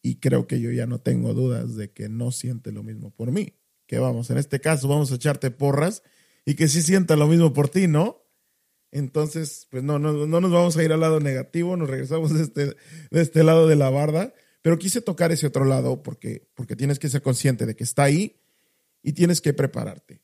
y 0.01 0.19
creo 0.19 0.47
que 0.47 0.59
yo 0.59 0.71
ya 0.71 0.87
no 0.87 0.99
tengo 0.99 1.33
dudas 1.33 1.75
de 1.75 1.91
que 1.91 2.09
no 2.09 2.31
siente 2.31 2.71
lo 2.71 2.81
mismo 2.83 3.11
por 3.11 3.31
mí 3.31 3.55
que 3.87 3.99
vamos, 3.99 4.29
en 4.29 4.37
este 4.37 4.59
caso 4.59 4.87
vamos 4.87 5.11
a 5.11 5.15
echarte 5.15 5.51
porras 5.51 6.03
y 6.45 6.55
que 6.55 6.67
sí 6.67 6.81
sienta 6.81 7.15
lo 7.15 7.27
mismo 7.27 7.53
por 7.53 7.69
ti, 7.69 7.87
¿no? 7.87 8.24
Entonces, 8.95 9.67
pues 9.69 9.83
no, 9.83 9.99
no, 9.99 10.13
no 10.13 10.41
nos 10.41 10.51
vamos 10.51 10.77
a 10.77 10.83
ir 10.83 10.91
al 10.93 11.01
lado 11.01 11.19
negativo, 11.19 11.75
nos 11.75 11.89
regresamos 11.89 12.33
de 12.33 12.43
este, 12.43 12.65
de 12.65 13.21
este 13.21 13.43
lado 13.43 13.67
de 13.67 13.75
la 13.75 13.89
barda, 13.89 14.33
pero 14.61 14.79
quise 14.79 15.01
tocar 15.01 15.31
ese 15.31 15.47
otro 15.47 15.65
lado 15.65 16.01
porque, 16.01 16.49
porque 16.55 16.75
tienes 16.75 16.97
que 16.97 17.09
ser 17.09 17.21
consciente 17.21 17.65
de 17.65 17.75
que 17.75 17.83
está 17.83 18.03
ahí 18.03 18.41
y 19.03 19.13
tienes 19.13 19.41
que 19.41 19.53
prepararte. 19.53 20.21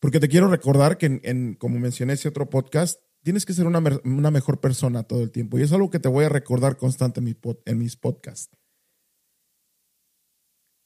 Porque 0.00 0.18
te 0.18 0.28
quiero 0.28 0.48
recordar 0.48 0.98
que, 0.98 1.20
en, 1.22 1.54
como 1.54 1.78
mencioné 1.78 2.14
ese 2.14 2.28
otro 2.28 2.50
podcast, 2.50 3.00
tienes 3.22 3.46
que 3.46 3.52
ser 3.52 3.66
una, 3.66 3.80
una, 4.04 4.30
mejor 4.32 4.60
persona 4.60 5.04
todo 5.04 5.22
el 5.22 5.30
tiempo. 5.30 5.58
Y 5.58 5.62
es 5.62 5.72
algo 5.72 5.90
que 5.90 6.00
te 6.00 6.08
voy 6.08 6.24
a 6.24 6.28
recordar 6.28 6.76
constante 6.76 7.20
en, 7.20 7.38
en 7.64 7.78
mis 7.78 7.96
podcasts 7.96 8.56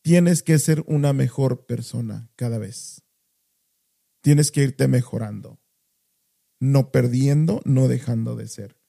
tienes 0.06 0.44
que 0.44 0.56
ser 0.60 0.84
una 0.86 1.12
mejor 1.12 1.66
persona 1.66 2.30
cada 2.36 2.58
vez. 2.58 3.02
Tienes 4.20 4.52
que 4.52 4.62
irte 4.62 4.86
mejorando, 4.86 5.58
no 6.60 6.90
perdiendo, 6.90 7.60
no 7.64 7.88
dejando 7.88 8.36
de 8.36 8.48
ser. 8.48 8.80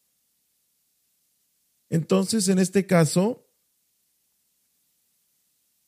Entonces, 1.90 2.48
en 2.50 2.60
este 2.60 2.86
caso, 2.86 3.50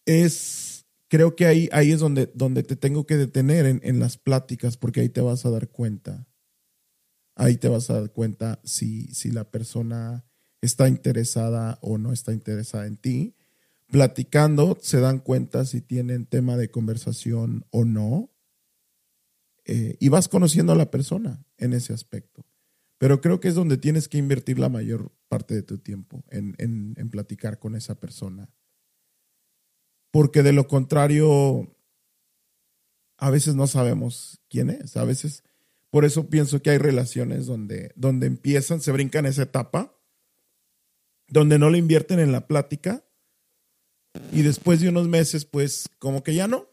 es, 0.06 0.86
creo 1.08 1.36
que 1.36 1.46
ahí, 1.46 1.70
ahí 1.72 1.92
es 1.92 2.00
donde, 2.00 2.32
donde 2.34 2.64
te 2.64 2.76
tengo 2.76 3.06
que 3.06 3.18
detener 3.18 3.66
en, 3.66 3.82
en 3.84 4.00
las 4.00 4.18
pláticas, 4.18 4.78
porque 4.78 5.02
ahí 5.02 5.10
te 5.10 5.22
vas 5.22 5.46
a 5.46 5.50
dar 5.50 5.70
cuenta. 5.70 6.28
Ahí 7.36 7.58
te 7.58 7.70
vas 7.70 7.90
a 7.90 8.00
dar 8.00 8.12
cuenta 8.12 8.60
si, 8.64 9.08
si 9.14 9.32
la 9.32 9.50
persona 9.50 10.26
está 10.62 10.88
interesada 10.90 11.80
o 11.82 11.98
no 11.98 12.12
está 12.12 12.34
interesada 12.34 12.86
en 12.86 12.98
ti 12.98 13.36
platicando 13.90 14.78
se 14.82 15.00
dan 15.00 15.20
cuenta 15.20 15.66
si 15.66 15.82
tienen 15.82 16.26
tema 16.26 16.58
de 16.58 16.70
conversación 16.70 17.66
o 17.72 17.86
no. 17.86 18.30
Eh, 19.72 19.98
y 20.00 20.10
vas 20.10 20.28
conociendo 20.28 20.74
a 20.74 20.76
la 20.76 20.90
persona 20.90 21.46
en 21.60 21.74
ese 21.74 21.94
aspecto. 21.94 22.44
Pero 22.98 23.22
creo 23.22 23.40
que 23.40 23.50
es 23.50 23.54
donde 23.54 23.78
tienes 23.78 24.08
que 24.10 24.18
invertir 24.18 24.58
la 24.58 24.68
mayor 24.68 25.12
parte 25.28 25.54
de 25.54 25.62
tu 25.62 25.78
tiempo 25.78 26.24
en, 26.32 26.56
en, 26.58 27.10
platicar 27.12 27.60
con 27.60 27.76
esa 27.76 27.94
persona. 28.00 28.50
porque 30.10 30.42
de 30.42 30.54
lo 30.54 30.68
contrario, 30.68 31.72
a 33.18 33.30
veces 33.30 33.54
no 33.54 33.68
sabemos 33.68 34.42
quién 34.50 34.72
es, 34.72 34.98
a 34.98 35.04
veces, 35.04 35.44
por 35.92 36.04
eso 36.04 36.32
pienso 36.32 36.64
que 36.64 36.72
hay 36.72 36.80
relaciones 36.80 37.46
donde, 37.46 37.92
donde 37.96 38.26
empiezan, 38.26 38.82
se 38.82 38.92
brincan 38.92 39.28
esa 39.28 39.44
etapa, 39.44 39.96
donde 41.28 41.60
no 41.60 41.70
le 41.70 41.78
invierten 41.78 42.18
en 42.18 42.32
la 42.32 42.48
plática 42.48 43.06
y 44.32 44.42
después 44.42 44.80
de 44.80 44.90
unos 44.90 45.08
meses, 45.08 45.46
pues 45.46 45.90
como 46.00 46.24
que 46.24 46.34
ya 46.34 46.48
no. 46.48 46.69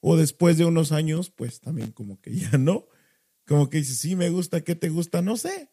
O 0.00 0.16
después 0.16 0.56
de 0.58 0.64
unos 0.64 0.92
años, 0.92 1.30
pues 1.30 1.60
también 1.60 1.92
como 1.92 2.20
que 2.20 2.34
ya 2.34 2.58
no. 2.58 2.86
Como 3.46 3.68
que 3.68 3.78
dices, 3.78 3.98
sí, 3.98 4.16
me 4.16 4.30
gusta, 4.30 4.62
¿qué 4.62 4.74
te 4.74 4.88
gusta? 4.88 5.22
No 5.22 5.36
sé. 5.36 5.70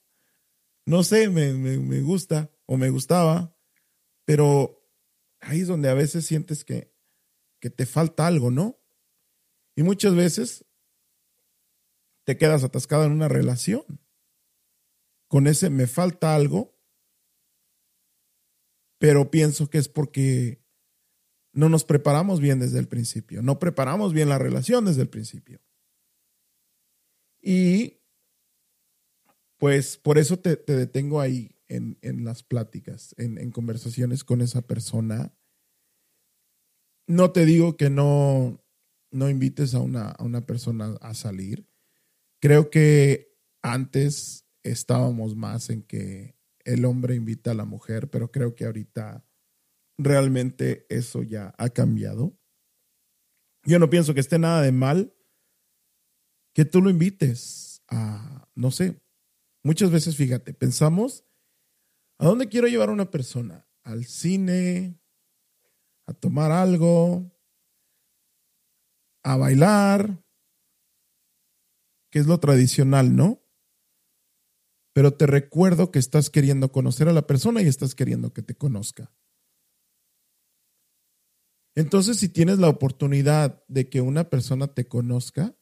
No 0.85 1.03
sé, 1.03 1.29
me, 1.29 1.53
me 1.53 2.01
gusta 2.01 2.51
o 2.65 2.77
me 2.77 2.89
gustaba. 2.89 3.55
Pero 4.25 4.77
ahí 5.39 5.61
es 5.61 5.67
donde 5.67 5.89
a 5.89 5.93
veces 5.93 6.25
sientes 6.25 6.65
que, 6.65 6.93
que 7.59 7.69
te 7.69 7.85
falta 7.85 8.27
algo, 8.27 8.51
¿no? 8.51 8.79
Y 9.75 9.83
muchas 9.83 10.15
veces 10.15 10.65
te 12.25 12.37
quedas 12.37 12.63
atascado 12.63 13.05
en 13.05 13.11
una 13.11 13.27
relación. 13.27 13.83
Con 15.27 15.47
ese 15.47 15.69
me 15.69 15.87
falta 15.87 16.35
algo, 16.35 16.77
pero 18.97 19.29
pienso 19.29 19.69
que 19.69 19.77
es 19.77 19.87
porque 19.87 20.65
no 21.57 21.69
nos 21.69 21.85
preparamos 21.85 22.39
bien 22.39 22.59
desde 22.59 22.77
el 22.77 22.87
principio, 22.87 23.41
no 23.41 23.57
preparamos 23.57 24.13
bien 24.13 24.29
la 24.29 24.37
relación 24.37 24.85
desde 24.85 25.01
el 25.01 25.09
principio. 25.09 25.59
Y 27.41 28.03
pues 29.57 29.97
por 29.97 30.19
eso 30.19 30.37
te, 30.37 30.55
detengo 30.55 31.19
ahí 31.19 31.55
en, 31.67 31.97
las 32.23 32.43
pláticas, 32.43 33.15
en, 33.17 33.39
en, 33.39 33.49
conversaciones 33.49 34.23
con 34.23 34.41
esa 34.41 34.61
persona. 34.61 35.33
No 37.07 37.31
te 37.31 37.43
digo 37.47 37.75
que 37.75 37.89
no, 37.89 38.63
no 39.09 39.27
invites 39.27 39.73
a 39.73 39.79
una, 39.79 40.09
a 40.11 40.23
una 40.23 40.45
persona 40.45 40.95
a 41.01 41.15
salir. 41.15 41.67
Creo 42.39 42.69
que 42.69 43.35
antes 43.63 44.45
estábamos 44.61 45.35
más 45.35 45.71
en 45.71 45.81
que 45.81 46.35
el 46.65 46.85
hombre 46.85 47.15
invita 47.15 47.49
a 47.49 47.55
la 47.55 47.65
mujer, 47.65 48.11
pero 48.11 48.31
creo 48.31 48.53
que 48.53 48.65
ahorita 48.65 49.26
realmente 49.97 50.85
eso 50.89 51.23
ya 51.23 51.53
ha 51.57 51.69
cambiado. 51.69 52.37
Yo 53.63 53.79
no 53.79 53.89
pienso 53.89 54.13
que 54.13 54.19
esté 54.19 54.39
nada 54.39 54.61
de 54.61 54.71
mal 54.71 55.13
que 56.53 56.65
tú 56.65 56.81
lo 56.81 56.89
invites 56.89 57.83
a, 57.87 58.49
no 58.55 58.71
sé, 58.71 58.99
muchas 59.63 59.91
veces, 59.91 60.15
fíjate, 60.15 60.53
pensamos, 60.53 61.23
¿a 62.17 62.25
dónde 62.25 62.49
quiero 62.49 62.67
llevar 62.67 62.89
a 62.89 62.93
una 62.93 63.11
persona? 63.11 63.67
¿Al 63.83 64.05
cine? 64.05 64.99
¿A 66.07 66.13
tomar 66.13 66.51
algo? 66.51 67.31
¿A 69.23 69.37
bailar? 69.37 70.23
Que 72.09 72.19
es 72.19 72.25
lo 72.27 72.39
tradicional, 72.39 73.15
¿no? 73.15 73.43
Pero 74.93 75.13
te 75.13 75.27
recuerdo 75.27 75.91
que 75.91 75.99
estás 75.99 76.29
queriendo 76.29 76.71
conocer 76.71 77.07
a 77.07 77.13
la 77.13 77.27
persona 77.27 77.61
y 77.61 77.67
estás 77.67 77.93
queriendo 77.93 78.33
que 78.33 78.41
te 78.41 78.55
conozca. 78.55 79.11
Entonces, 81.77 82.17
si 82.17 82.27
tienes 82.27 82.57
la 82.57 82.69
oportunidad 82.69 83.63
de 83.67 83.87
que 83.87 84.01
una 84.01 84.31
persona 84.31 84.65
te 84.65 84.87
conozca, 84.87 85.55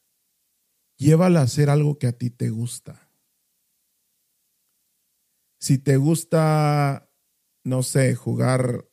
llévala 0.98 1.42
a 1.42 1.44
hacer 1.44 1.70
algo 1.70 2.00
que 2.00 2.08
a 2.08 2.14
ti 2.14 2.30
te 2.30 2.50
gusta. 2.52 3.12
Si 5.60 5.78
te 5.78 5.98
gusta, 5.98 7.12
no 7.66 7.84
sé, 7.84 8.16
jugar, 8.16 8.88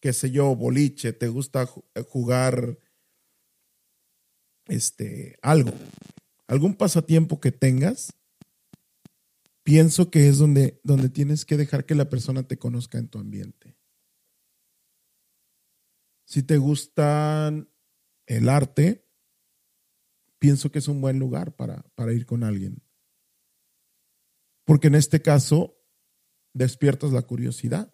qué 0.00 0.12
sé 0.12 0.30
yo, 0.30 0.54
boliche, 0.54 1.12
te 1.12 1.26
gusta 1.26 1.66
jugar 1.66 2.78
este 4.66 5.36
algo, 5.42 5.72
algún 6.46 6.76
pasatiempo 6.76 7.40
que 7.40 7.50
tengas, 7.50 8.12
pienso 9.64 10.08
que 10.12 10.28
es 10.28 10.38
donde, 10.38 10.80
donde 10.84 11.08
tienes 11.08 11.44
que 11.44 11.56
dejar 11.56 11.84
que 11.84 11.96
la 11.96 12.08
persona 12.08 12.44
te 12.44 12.58
conozca 12.58 12.98
en 12.98 13.08
tu 13.08 13.18
ambiente. 13.18 13.63
Si 16.24 16.42
te 16.42 16.58
gusta 16.58 17.52
el 18.26 18.48
arte, 18.48 19.08
pienso 20.38 20.70
que 20.70 20.78
es 20.78 20.88
un 20.88 21.00
buen 21.00 21.18
lugar 21.18 21.54
para, 21.54 21.82
para 21.94 22.12
ir 22.12 22.26
con 22.26 22.44
alguien. 22.44 22.82
Porque 24.64 24.88
en 24.88 24.94
este 24.94 25.20
caso 25.22 25.76
despiertas 26.54 27.12
la 27.12 27.22
curiosidad. 27.22 27.92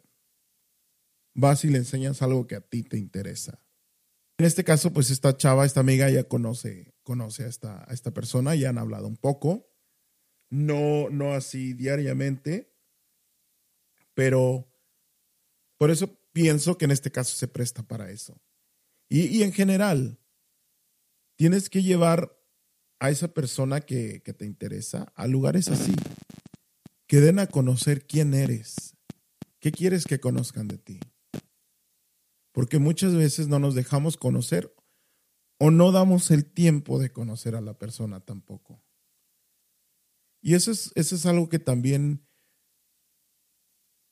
Vas 1.35 1.65
y 1.65 1.69
le 1.69 1.79
enseñas 1.79 2.23
algo 2.23 2.47
que 2.47 2.57
a 2.57 2.61
ti 2.61 2.83
te 2.83 2.99
interesa. 2.99 3.65
En 4.39 4.47
este 4.47 4.65
caso, 4.65 4.93
pues 4.93 5.11
esta 5.11 5.37
chava, 5.37 5.67
esta 5.67 5.81
amiga 5.81 6.09
ya 6.09 6.25
conoce, 6.25 6.95
conoce 7.03 7.45
a, 7.45 7.49
esta, 7.49 7.91
a 7.91 7.93
esta 7.93 8.13
persona, 8.13 8.55
ya 8.55 8.71
han 8.71 8.79
hablado 8.79 9.07
un 9.07 9.17
poco. 9.17 9.71
No, 10.49 11.11
no 11.11 11.35
así 11.35 11.75
diariamente, 11.75 12.75
pero 14.15 14.73
por 15.77 15.91
eso 15.91 16.20
pienso 16.33 16.79
que 16.79 16.85
en 16.85 16.91
este 16.91 17.11
caso 17.11 17.37
se 17.37 17.49
presta 17.49 17.83
para 17.83 18.11
eso. 18.11 18.41
Y, 19.09 19.43
en 19.43 19.53
general, 19.53 20.21
tienes 21.37 21.69
que 21.69 21.83
llevar 21.83 22.39
a 23.01 23.11
esa 23.11 23.35
persona 23.35 23.81
que, 23.81 24.23
que 24.23 24.33
te 24.33 24.47
interesa 24.47 25.13
a 25.17 25.27
lugares 25.27 25.69
así, 25.69 25.93
que 27.09 27.21
den 27.21 27.41
a 27.41 27.49
conocer 27.49 28.07
quién 28.07 28.35
eres, 28.35 28.97
qué 29.59 29.73
quieres 29.73 30.05
que 30.05 30.21
conozcan 30.21 30.69
de 30.69 30.79
ti. 30.79 31.01
Porque 32.53 32.79
muchas 32.79 33.15
veces 33.15 33.49
no 33.49 33.59
nos 33.59 33.75
dejamos 33.75 34.17
conocer 34.17 34.73
o 35.59 35.71
no 35.71 35.91
damos 35.91 36.31
el 36.31 36.45
tiempo 36.45 36.99
de 36.99 37.13
conocer 37.13 37.57
a 37.57 37.61
la 37.61 37.79
persona 37.79 38.21
tampoco. 38.21 38.83
Y 40.41 40.55
es, 40.55 40.69
eso 40.69 41.15
es 41.15 41.27
algo 41.27 41.49
que 41.49 41.59
también 41.59 42.27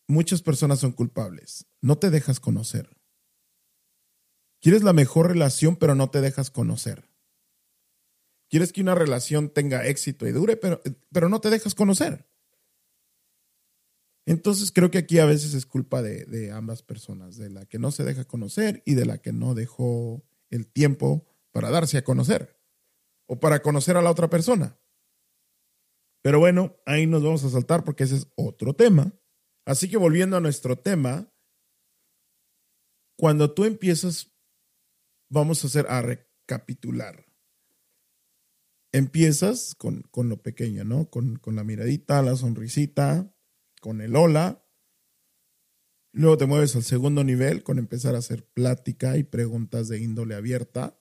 muchas 0.09 0.43
personas 0.43 0.81
son 0.81 0.93
culpables. 0.93 1.67
No 1.81 1.99
te 1.99 2.11
dejas 2.11 2.41
conocer. 2.41 2.91
Quieres 4.61 4.83
la 4.83 4.93
mejor 4.93 5.29
relación, 5.29 5.77
pero 5.77 5.95
no 5.95 6.11
te 6.11 6.21
dejas 6.21 6.51
conocer. 6.51 7.09
Quieres 8.51 8.73
que 8.73 8.81
una 8.81 8.95
relación 8.95 9.51
tenga 9.51 9.87
éxito 9.87 10.27
y 10.27 10.33
dure, 10.33 10.57
pero, 10.57 10.83
pero 11.13 11.29
no 11.29 11.41
te 11.41 11.51
dejas 11.51 11.75
conocer. 11.75 12.27
Entonces 14.27 14.73
creo 14.73 14.91
que 14.91 14.99
aquí 14.99 15.19
a 15.19 15.27
veces 15.27 15.55
es 15.55 15.65
culpa 15.65 16.03
de, 16.03 16.25
de, 16.25 16.51
ambas 16.51 16.83
personas, 16.83 17.37
de 17.37 17.51
la 17.51 17.67
que 17.67 17.79
no 17.79 17.91
se 17.91 18.05
deja 18.05 18.25
conocer 18.25 18.83
y 18.85 18.95
de 18.95 19.07
la 19.07 19.19
que 19.19 19.33
no 19.33 19.55
dejó 19.55 20.23
el 20.51 20.67
tiempo 20.67 21.27
para 21.53 21.71
darse 21.71 21.99
a 21.99 22.05
conocer 22.05 22.59
o 23.27 23.39
para 23.41 23.63
conocer 23.63 23.97
a 23.97 24.03
la 24.03 24.11
otra 24.11 24.29
persona. 24.29 24.79
Pero 26.23 26.41
bueno, 26.41 26.77
ahí 26.85 27.07
nos 27.07 27.23
vamos 27.23 27.45
a 27.45 27.51
saltar 27.51 27.85
porque 27.85 28.05
ese 28.05 28.17
es 28.17 28.29
otro 28.35 28.75
tema. 28.75 29.15
Así 29.69 29.91
que 29.91 29.99
volviendo 29.99 30.35
a 30.35 30.41
nuestro 30.41 30.79
tema, 30.79 31.31
cuando 33.19 33.53
tú 33.53 33.67
empiezas, 33.67 34.33
vamos 35.29 35.63
a 35.63 35.67
hacer 35.67 35.85
a 35.91 36.01
recapitular. 36.01 37.27
Empiezas 38.93 39.75
con, 39.75 40.05
con 40.11 40.31
lo 40.31 40.41
pequeño, 40.41 40.85
¿no? 40.85 41.11
Con, 41.11 41.37
con 41.37 41.55
la 41.55 41.65
miradita, 41.65 42.23
la 42.23 42.35
sonrisita, 42.35 43.31
con 43.83 44.01
el 44.01 44.17
hola. 44.17 44.67
Luego 46.13 46.39
te 46.39 46.47
mueves 46.47 46.75
al 46.75 46.83
segundo 46.83 47.23
nivel 47.23 47.63
con 47.63 47.79
empezar 47.79 48.15
a 48.15 48.21
hacer 48.21 48.47
plática 48.47 49.19
y 49.19 49.23
preguntas 49.23 49.89
de 49.89 49.99
índole 49.99 50.35
abierta. 50.35 50.99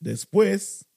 Después, 0.00 0.88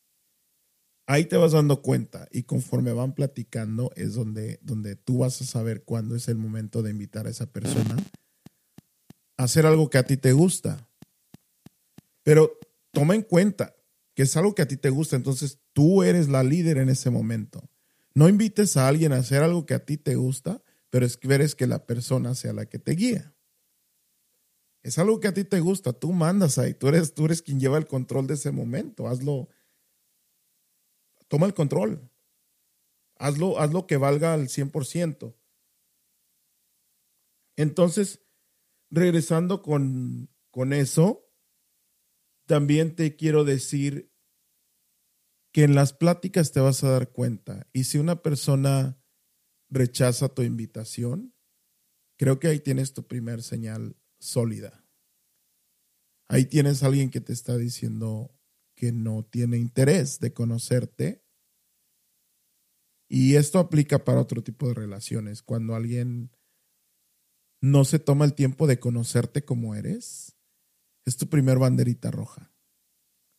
ahí 1.07 1.25
te 1.25 1.37
vas 1.37 1.51
dando 1.51 1.81
cuenta 1.81 2.27
y 2.31 2.43
conforme 2.43 2.93
van 2.93 3.13
platicando 3.13 3.91
es 3.95 4.13
donde, 4.13 4.59
donde 4.61 4.95
tú 4.95 5.19
vas 5.19 5.41
a 5.41 5.45
saber 5.45 5.83
cuándo 5.83 6.15
es 6.15 6.27
el 6.27 6.37
momento 6.37 6.81
de 6.81 6.91
invitar 6.91 7.27
a 7.27 7.29
esa 7.29 7.47
persona 7.47 7.97
hacer 9.43 9.65
algo 9.65 9.89
que 9.89 9.97
a 9.97 10.03
ti 10.03 10.17
te 10.17 10.33
gusta. 10.33 10.87
Pero 12.23 12.59
toma 12.91 13.15
en 13.15 13.23
cuenta 13.23 13.75
que 14.13 14.23
es 14.23 14.37
algo 14.37 14.53
que 14.53 14.61
a 14.61 14.67
ti 14.67 14.77
te 14.77 14.89
gusta, 14.89 15.15
entonces 15.15 15.59
tú 15.73 16.03
eres 16.03 16.27
la 16.27 16.43
líder 16.43 16.77
en 16.77 16.89
ese 16.89 17.09
momento. 17.09 17.69
No 18.13 18.29
invites 18.29 18.77
a 18.77 18.87
alguien 18.87 19.13
a 19.13 19.17
hacer 19.17 19.41
algo 19.41 19.65
que 19.65 19.73
a 19.73 19.85
ti 19.85 19.97
te 19.97 20.15
gusta, 20.15 20.61
pero 20.89 21.05
esperes 21.05 21.55
que 21.55 21.67
la 21.67 21.85
persona 21.85 22.35
sea 22.35 22.53
la 22.53 22.65
que 22.65 22.77
te 22.77 22.91
guía. 22.91 23.33
Es 24.83 24.97
algo 24.97 25.19
que 25.19 25.27
a 25.27 25.33
ti 25.33 25.43
te 25.43 25.59
gusta, 25.59 25.93
tú 25.93 26.11
mandas 26.11 26.57
ahí, 26.57 26.73
tú 26.73 26.87
eres, 26.87 27.13
tú 27.13 27.25
eres 27.25 27.41
quien 27.41 27.59
lleva 27.59 27.77
el 27.77 27.87
control 27.87 28.27
de 28.27 28.33
ese 28.33 28.51
momento, 28.51 29.07
hazlo, 29.07 29.47
toma 31.31 31.45
el 31.45 31.53
control, 31.53 32.11
hazlo, 33.15 33.57
hazlo 33.57 33.87
que 33.87 33.95
valga 33.95 34.33
al 34.33 34.49
100%. 34.49 35.33
Entonces, 37.55 38.27
regresando 38.89 39.61
con, 39.61 40.29
con 40.49 40.73
eso, 40.73 41.31
también 42.47 42.97
te 42.97 43.15
quiero 43.15 43.45
decir 43.45 44.11
que 45.53 45.63
en 45.63 45.73
las 45.73 45.93
pláticas 45.93 46.51
te 46.51 46.59
vas 46.59 46.83
a 46.83 46.89
dar 46.89 47.13
cuenta. 47.13 47.65
Y 47.71 47.85
si 47.85 47.97
una 47.97 48.21
persona 48.21 49.01
rechaza 49.69 50.27
tu 50.27 50.41
invitación, 50.41 51.33
creo 52.17 52.41
que 52.41 52.49
ahí 52.49 52.59
tienes 52.59 52.93
tu 52.93 53.07
primer 53.07 53.41
señal 53.41 53.95
sólida. 54.19 54.85
ahí 56.27 56.45
tienes 56.45 56.83
a 56.83 56.87
alguien 56.87 57.09
que 57.09 57.21
te 57.21 57.31
está 57.31 57.55
diciendo 57.55 58.37
que 58.75 58.91
no 58.91 59.23
tiene 59.23 59.59
interés 59.59 60.19
de 60.19 60.33
conocerte. 60.33 61.20
Y 63.13 63.35
esto 63.35 63.59
aplica 63.59 64.05
para 64.05 64.21
otro 64.21 64.41
tipo 64.41 64.69
de 64.69 64.73
relaciones. 64.73 65.41
Cuando 65.41 65.75
alguien 65.75 66.31
no 67.59 67.83
se 67.83 67.99
toma 67.99 68.23
el 68.23 68.33
tiempo 68.33 68.67
de 68.67 68.79
conocerte 68.79 69.43
como 69.43 69.75
eres, 69.75 70.37
es 71.05 71.17
tu 71.17 71.27
primer 71.27 71.59
banderita 71.59 72.09
roja. 72.09 72.53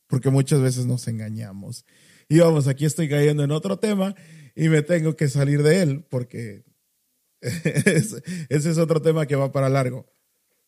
Porque 0.09 0.29
muchas 0.29 0.61
veces 0.61 0.85
nos 0.85 1.09
engañamos. 1.09 1.87
Y 2.29 2.41
vamos, 2.41 2.69
aquí 2.69 2.85
estoy 2.85 3.09
cayendo 3.09 3.45
en 3.45 3.51
otro 3.51 3.79
tema 3.79 4.15
y 4.55 4.69
me 4.69 4.83
tengo 4.83 5.17
que 5.17 5.29
salir 5.29 5.63
de 5.63 5.81
él 5.81 6.05
porque 6.11 6.67
ese 7.41 8.21
es 8.51 8.77
otro 8.77 9.01
tema 9.01 9.25
que 9.25 9.37
va 9.37 9.53
para 9.53 9.71
largo. 9.71 10.13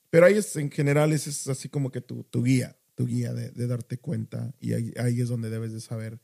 Pero 0.09 0.25
ahí 0.25 0.39
es, 0.39 0.57
en 0.57 0.71
general, 0.71 1.13
ese 1.13 1.29
es 1.29 1.47
así 1.49 1.69
como 1.69 1.91
que 1.91 2.01
tu, 2.01 2.25
tu 2.25 2.43
guía, 2.43 2.79
tu 2.95 3.07
guía 3.07 3.35
de, 3.35 3.67
darte 3.67 3.99
cuenta 3.99 4.55
y 4.61 4.73
ahí, 4.73 5.21
es 5.21 5.29
donde 5.29 5.51
debes 5.51 5.75
de 5.75 5.83
saber 5.83 6.23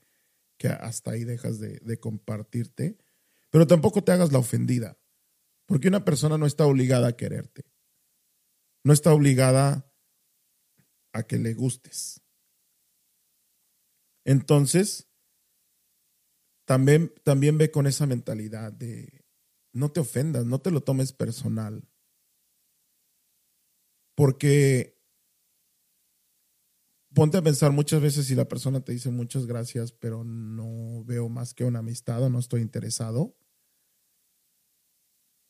que 0.61 0.69
hasta 0.69 1.13
ahí 1.13 1.25
dejas 1.25 1.59
de, 1.59 1.99
compartirte. 2.01 2.99
Pero 3.49 3.67
tampoco 3.67 4.05
te 4.05 4.13
hagas 4.13 4.31
la 4.31 4.39
ofendida, 4.39 4.99
porque 5.65 5.89
una 5.89 6.05
persona 6.05 6.37
no 6.37 6.45
está 6.45 6.67
obligada 6.67 7.09
a 7.09 7.17
quererte. 7.17 7.65
No 8.85 8.93
está 8.93 9.15
obligada 9.15 9.91
a 11.15 11.23
que 11.23 11.39
le 11.39 11.55
gustes. 11.55 12.23
Entonces, 14.27 15.09
también, 16.67 17.11
también 17.25 17.57
ve 17.57 17.71
con 17.71 17.87
esa 17.87 18.05
mentalidad 18.05 18.71
de 18.71 19.25
no 19.73 19.91
te 19.91 20.01
ofendas, 20.01 20.45
no 20.45 20.61
te 20.61 20.71
lo 20.71 20.83
tomes 20.83 21.15
personal. 21.15 21.89
Porque 24.15 25.00
ponte 27.15 27.39
a 27.39 27.43
pensar 27.43 27.73
muchas 27.73 28.01
veces 28.01 28.27
si 28.27 28.35
la 28.35 28.49
persona 28.49 28.81
te 28.81 28.93
dice 28.93 29.11
muchas 29.11 29.47
gracias, 29.47 29.93
pero 29.93 30.25
no 30.25 31.05
veo 31.05 31.29
más 31.29 31.55
que 31.55 31.65
una 31.65 31.81
amistad 31.81 32.23
o 32.23 32.31
no 32.31 32.39
estoy 32.39 32.61
interesado, 32.61 33.37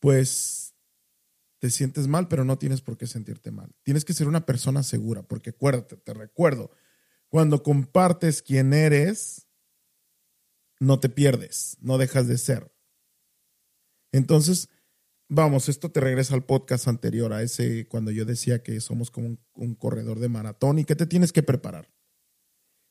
pues 0.01 0.75
te 1.59 1.71
sientes 1.71 2.09
mal, 2.09 2.27
pero 2.29 2.45
no 2.45 2.59
tienes 2.59 2.81
por 2.81 2.97
qué 2.97 3.07
sentirte 3.07 3.51
mal. 3.51 3.75
Tienes 3.83 4.05
que 4.05 4.15
ser 4.15 4.27
una 4.29 4.47
persona 4.47 4.83
segura, 4.83 5.23
porque 5.23 5.51
acuérdate, 5.51 5.97
te 5.97 6.15
recuerdo, 6.15 6.71
cuando 7.29 7.63
compartes 7.63 8.43
quién 8.43 8.73
eres, 8.73 9.47
no 10.81 10.99
te 10.99 11.11
pierdes, 11.11 11.77
no 11.81 11.99
dejas 11.99 12.27
de 12.27 12.39
ser. 12.39 12.75
Entonces, 14.13 14.69
vamos, 15.31 15.69
esto 15.69 15.91
te 15.91 16.01
regresa 16.01 16.35
al 16.35 16.45
podcast 16.45 16.89
anterior, 16.89 17.33
a 17.33 17.43
ese 17.43 17.87
cuando 17.89 18.11
yo 18.11 18.25
decía 18.25 18.63
que 18.63 18.81
somos 18.81 19.11
como 19.11 19.39
un, 19.55 19.75
corredor 19.77 20.19
de 20.19 20.29
maratón 20.29 20.79
y 20.79 20.85
que 20.85 20.97
te 20.97 21.07
tienes 21.07 21.33
que 21.33 21.43
preparar. 21.43 21.89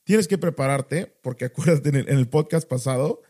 Tienes 0.05 0.27
que 0.27 0.39
prepararte, 0.39 1.19
porque 1.21 1.45
acuérdate, 1.45 1.89
en 1.89 2.17
el, 2.17 2.29
podcast 2.29 2.67
pasado 2.67 3.21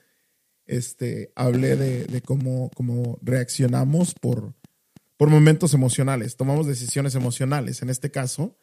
este, 0.66 1.34
hablé 1.36 1.76
de, 1.76 2.22
cómo, 2.22 2.70
cómo, 2.76 3.18
reaccionamos 3.22 4.14
por, 4.14 4.54
por 5.18 5.30
momentos 5.30 5.74
emocionales, 5.74 6.38
tomamos 6.38 6.68
decisiones 6.68 7.16
emocionales. 7.16 7.82
En 7.82 7.90
este 7.90 8.12
caso, 8.12 8.58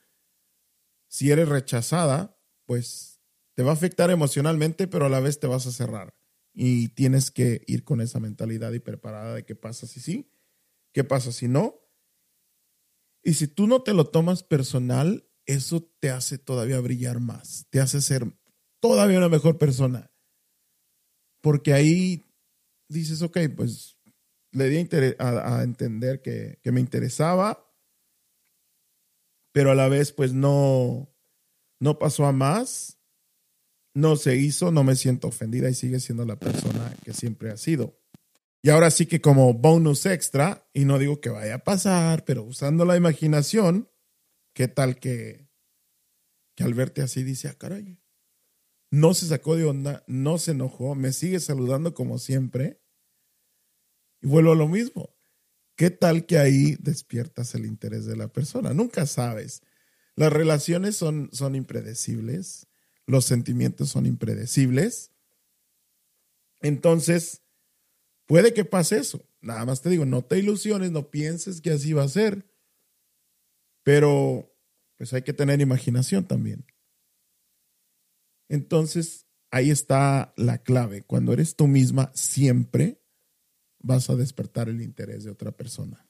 si 1.09 1.33
eres 1.33 1.49
rechazada, 1.49 2.39
pues 2.65 3.21
te 3.55 3.65
va 3.65 3.73
a 3.73 3.75
afectar 3.75 4.11
emocionalmente, 4.11 4.87
pero 4.87 5.07
a 5.07 5.09
la 5.09 5.21
vez 5.21 5.41
te 5.41 5.49
vas 5.49 5.67
a 5.67 5.73
cerrar. 5.73 6.15
Y 6.55 6.89
tienes 6.91 7.31
que 7.31 7.63
ir 7.67 7.85
con 7.85 8.01
esa 8.01 8.21
mentalidad 8.21 8.73
y 8.73 8.79
preparada 8.79 9.35
de 9.35 9.45
qué 9.45 9.57
pasa 9.57 9.87
si 9.87 10.01
sí, 10.01 10.31
qué 10.97 11.05
pasa 11.05 11.31
si 11.31 11.47
no. 11.47 11.79
Y 13.23 13.35
si 13.35 13.49
tú 13.49 13.67
no 13.67 13.83
te 13.83 13.93
lo 13.93 14.07
tomas 14.07 14.43
personal, 14.43 15.29
eso 15.45 15.83
te 16.01 16.09
hace 16.09 16.39
todavía 16.39 16.81
brillar 16.81 17.21
más, 17.21 17.67
te 17.69 17.81
hace 17.81 18.01
ser 18.01 18.25
todavía 18.81 19.19
una 19.19 19.29
mejor 19.29 19.59
persona. 19.59 20.11
Porque 21.43 21.75
ahí 21.75 22.25
dices, 22.89 23.21
ok, 23.21 23.41
pues 23.55 23.99
le 24.53 24.71
di 24.71 24.89
a, 25.19 25.63
entender 25.63 26.23
que, 26.23 26.61
que 26.63 26.73
me 26.73 26.81
interesaba, 26.81 27.71
pero 29.53 29.73
a 29.73 29.75
la 29.75 29.89
vez 29.89 30.13
pues 30.13 30.33
no, 30.33 31.15
no 31.79 31.99
pasó 31.99 32.25
a 32.25 32.33
más 32.33 32.97
no 33.97 34.17
se 34.17 34.37
hizo, 34.37 34.71
no 34.73 34.85
me 34.85 34.95
siento 34.95 35.29
ofendida 35.29 35.71
y 35.71 35.75
sigue 35.75 36.01
siendo 36.01 36.27
la 36.27 36.39
persona 36.39 36.95
que 37.03 37.15
siempre 37.15 37.51
ha 37.51 37.57
sido. 37.57 37.99
Y 38.67 38.71
ahora 38.71 38.91
sí 38.91 39.07
que 39.07 39.21
como 39.21 39.55
bonus 39.55 40.07
extra, 40.07 40.69
y 40.75 40.87
no 40.87 40.99
digo 40.99 41.21
que 41.21 41.29
vaya 41.29 41.55
a 41.55 41.63
pasar, 41.63 42.25
pero 42.25 42.43
usando 42.43 42.85
la 42.85 42.97
imaginación, 42.97 43.89
¿qué 44.55 44.67
tal 44.67 44.99
que, 44.99 45.49
que 46.57 46.65
al 46.65 46.75
verte 46.75 47.01
así 47.01 47.23
dice, 47.23 47.47
ah, 47.47 47.55
caray, 47.57 48.03
no 48.91 49.15
se 49.15 49.27
sacó 49.27 49.55
de 49.55 49.67
onda, 49.67 50.03
no 50.09 50.39
se 50.39 50.51
enojó, 50.51 50.97
me 50.97 51.13
sigue 51.13 51.39
saludando 51.39 51.95
como 51.95 52.19
siempre? 52.19 52.83
Y 54.21 54.27
vuelvo 54.27 54.51
a 54.51 54.57
lo 54.57 54.67
mismo. 54.67 55.15
¿Qué 55.77 55.91
tal 55.91 56.27
que 56.27 56.37
ahí 56.37 56.75
despiertas 56.81 57.55
el 57.55 57.67
interés 57.67 58.05
de 58.05 58.17
la 58.17 58.27
persona? 58.27 58.75
Nunca 58.75 59.07
sabes. 59.07 59.63
Las 60.17 60.33
relaciones 60.33 60.97
son, 60.97 61.31
son 61.33 61.55
impredecibles 61.55 62.67
los 63.07 63.25
sentimientos 63.25 63.91
son 63.91 64.05
impredecibles. 64.05 65.13
Entonces, 66.61 67.46
puede 68.27 68.53
que 68.53 68.65
pase 68.65 68.99
eso. 68.99 69.29
Nada 69.41 69.65
más 69.65 69.81
te 69.81 69.91
digo, 69.91 70.05
no 70.05 70.23
te 70.23 70.39
ilusiones, 70.39 70.91
no 70.91 71.11
pienses 71.11 71.61
que 71.61 71.71
así 71.71 71.93
va 71.93 72.03
a 72.03 72.09
ser. 72.09 72.47
Pero, 73.85 74.53
pues 74.97 75.13
hay 75.13 75.23
que 75.23 75.33
tener 75.33 75.61
imaginación 75.61 76.27
también. 76.27 76.67
Entonces, 78.49 79.27
ahí 79.51 79.71
está 79.71 80.35
la 80.37 80.59
clave. 80.59 81.03
Cuando 81.03 81.33
eres 81.33 81.57
tú 81.57 81.67
misma, 81.67 82.11
siempre 82.15 83.01
vas 83.79 84.11
a 84.11 84.17
despertar 84.17 84.69
el 84.69 84.83
interés 84.83 85.25
de 85.25 85.31
otra 85.31 85.53
persona. 85.53 86.09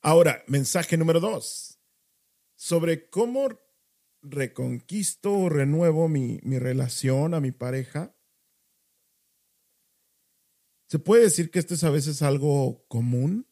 Ahora, 0.00 0.42
mensaje 0.46 0.96
número 0.96 1.20
dos, 1.20 1.80
sobre 2.56 3.08
cómo 3.08 3.48
reconquisto 4.20 5.32
o 5.32 5.48
renuevo 5.48 6.08
mi, 6.08 6.40
mi 6.42 6.58
relación 6.58 7.34
a 7.34 7.40
mi 7.40 7.52
pareja, 7.52 8.16
se 10.92 10.98
puede 10.98 11.22
decir 11.22 11.50
que 11.50 11.58
esto 11.58 11.72
es 11.72 11.84
a 11.84 11.90
veces 11.90 12.20
algo 12.20 12.84
común, 12.86 13.46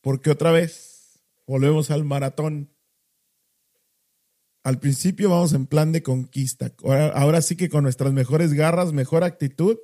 porque 0.00 0.30
otra 0.30 0.50
vez 0.50 1.22
volvemos 1.46 1.92
al 1.92 2.02
maratón. 2.02 2.76
Al 4.64 4.80
principio 4.80 5.30
vamos 5.30 5.52
en 5.52 5.68
plan 5.68 5.92
de 5.92 6.02
conquista. 6.02 6.74
Ahora, 7.14 7.42
sí 7.42 7.54
que 7.54 7.68
con 7.68 7.84
nuestras 7.84 8.12
mejores 8.12 8.54
garras, 8.54 8.92
mejor 8.92 9.22
actitud 9.22 9.78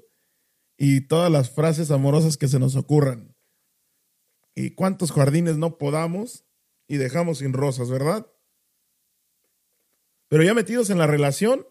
y 0.76 1.02
todas 1.02 1.30
las 1.30 1.48
frases 1.48 1.92
amorosas 1.92 2.36
que 2.36 2.48
se 2.48 2.58
nos 2.58 2.74
ocurran. 2.74 3.36
Y 4.56 4.70
cuántos 4.70 5.12
jardines 5.12 5.58
no 5.58 5.78
podamos 5.78 6.44
y 6.88 6.96
dejamos 6.96 7.38
sin 7.38 7.52
rosas, 7.52 7.88
¿verdad? 7.88 8.26
Pero 10.26 10.42
ya 10.42 10.54
metidos 10.54 10.90
en 10.90 10.98
la 10.98 11.06
relación, 11.06 11.68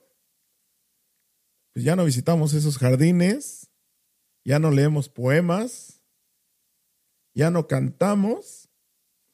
pues 1.74 1.84
ya 1.84 1.98
no 1.98 2.06
visitamos 2.06 2.54
esos 2.54 2.78
jardines, 2.78 3.65
ya 4.46 4.60
no 4.60 4.72
leemos 4.72 5.10
poemas, 5.10 6.02
ya 7.34 7.50
no 7.50 7.68
cantamos, 7.68 8.70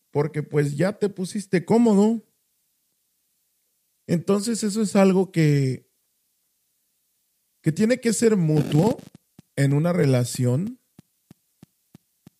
porque 0.10 0.42
pues 0.42 0.76
ya 0.76 0.98
te 0.98 1.10
pusiste 1.10 1.66
cómodo. 1.66 2.24
Entonces 4.08 4.64
eso 4.64 4.82
es 4.82 4.96
algo 4.96 5.32
que, 5.32 5.90
que 7.62 7.72
tiene 7.72 8.00
que 8.00 8.14
ser 8.14 8.38
mutuo 8.38 8.98
en 9.56 9.74
una 9.74 9.94
relación, 9.94 10.80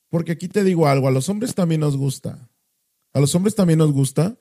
porque 0.10 0.32
aquí 0.32 0.48
te 0.48 0.64
digo 0.64 0.88
algo, 0.88 1.08
a 1.08 1.12
los 1.12 1.30
hombres 1.30 1.54
también 1.54 1.82
nos 1.82 1.98
gusta, 1.98 2.50
a 3.14 3.20
los 3.20 3.36
hombres 3.36 3.56
también 3.56 3.80
nos 3.80 3.92
gusta 3.92 4.40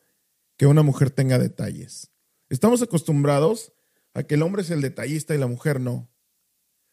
que 0.56 0.66
una 0.66 0.82
mujer 0.82 1.10
tenga 1.10 1.38
detalles. 1.38 2.10
Estamos 2.48 2.80
acostumbrados 2.82 3.72
a 4.14 4.22
que 4.22 4.34
el 4.34 4.42
hombre 4.42 4.62
es 4.62 4.70
el 4.70 4.80
detallista 4.80 5.34
y 5.34 5.38
la 5.38 5.46
mujer 5.46 5.80
no. 5.80 6.10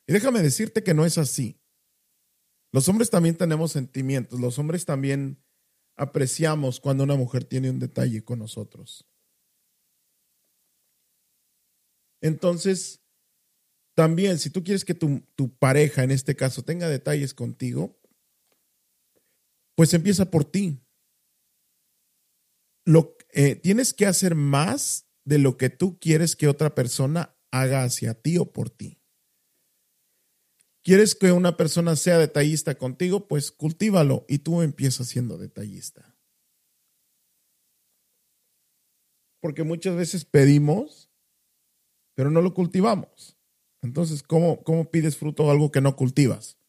Y 0.08 0.13
déjame 0.13 0.41
decirte 0.41 0.84
que 0.84 0.93
no 0.93 1.06
es 1.06 1.17
así. 1.17 1.60
Los 2.72 2.88
hombres 2.88 3.10
también 3.10 3.36
tenemos 3.36 3.74
sentimientos, 3.74 4.39
los 4.39 4.58
hombres 4.58 4.86
también 4.86 5.43
apreciamos 5.96 6.80
cuando 6.80 7.04
una 7.04 7.15
mujer 7.15 7.43
tiene 7.43 7.70
un 7.70 7.80
detalle 7.80 8.24
con 8.24 8.39
nosotros. 8.39 9.06
Entonces, 12.22 13.02
también 13.96 14.38
si 14.38 14.50
tú 14.50 14.63
quieres 14.63 14.86
que 14.86 14.93
tu, 14.93 15.24
pareja, 15.58 16.04
en 16.04 16.12
este 16.12 16.36
caso, 16.36 16.63
tenga 16.63 16.88
detalles 16.88 17.34
contigo, 17.34 18.00
pues 19.76 19.93
empieza 19.93 20.30
por 20.30 20.46
ti. 20.46 20.80
Lo, 22.86 23.17
eh, 23.34 23.56
tienes 23.56 23.93
que 23.93 24.06
hacer 24.06 24.36
más 24.36 25.08
de 25.26 25.39
lo 25.39 25.58
que 25.58 25.70
tú 25.70 26.00
quieres 26.00 26.36
que 26.36 26.48
otra 26.48 26.74
persona 26.74 27.36
haga 27.52 27.84
hacia 27.84 28.13
ti 28.13 28.38
o 28.38 28.54
por 28.54 28.70
ti. 28.70 29.02
¿Quieres 30.88 31.15
que 31.15 31.34
una 31.34 31.58
persona 31.58 31.97
sea 31.97 32.17
detallista 32.17 32.76
contigo? 32.76 33.28
Pues 33.28 33.52
cultívalo 33.52 34.26
y 34.30 34.39
tú 34.39 34.62
empiezas 34.62 35.10
siendo 35.10 35.38
detallista. 35.38 36.17
porque 39.47 39.63
muchas 39.63 39.95
veces 39.95 40.26
pedimos, 40.26 41.10
pero 42.15 42.30
no 42.30 42.41
lo 42.41 42.54
cultivamos. 42.54 43.38
Entonces, 43.82 44.23
¿cómo, 44.23 44.63
cómo 44.63 44.91
pides 44.91 45.17
fruto 45.17 45.43
de 45.43 45.52
algo 45.52 45.71
que 45.71 45.82
no 45.82 45.95
cultivas? 45.95 46.60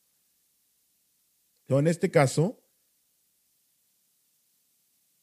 en 1.71 1.87
este 1.87 2.11
caso, 2.11 2.65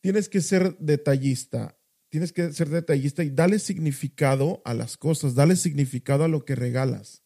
tienes 0.04 0.30
que 0.30 0.42
ser 0.42 0.78
detallista, 0.78 1.80
tienes 2.12 2.32
que 2.32 2.54
ser 2.54 2.70
detallista 2.70 3.24
y 3.24 3.32
darle 3.32 3.58
significado 3.58 4.62
a 4.64 4.76
las 4.76 4.96
cosas, 4.96 5.34
dale 5.34 5.56
significado 5.56 6.24
a 6.24 6.28
lo 6.28 6.46
que 6.46 6.56
regalas. 6.56 7.25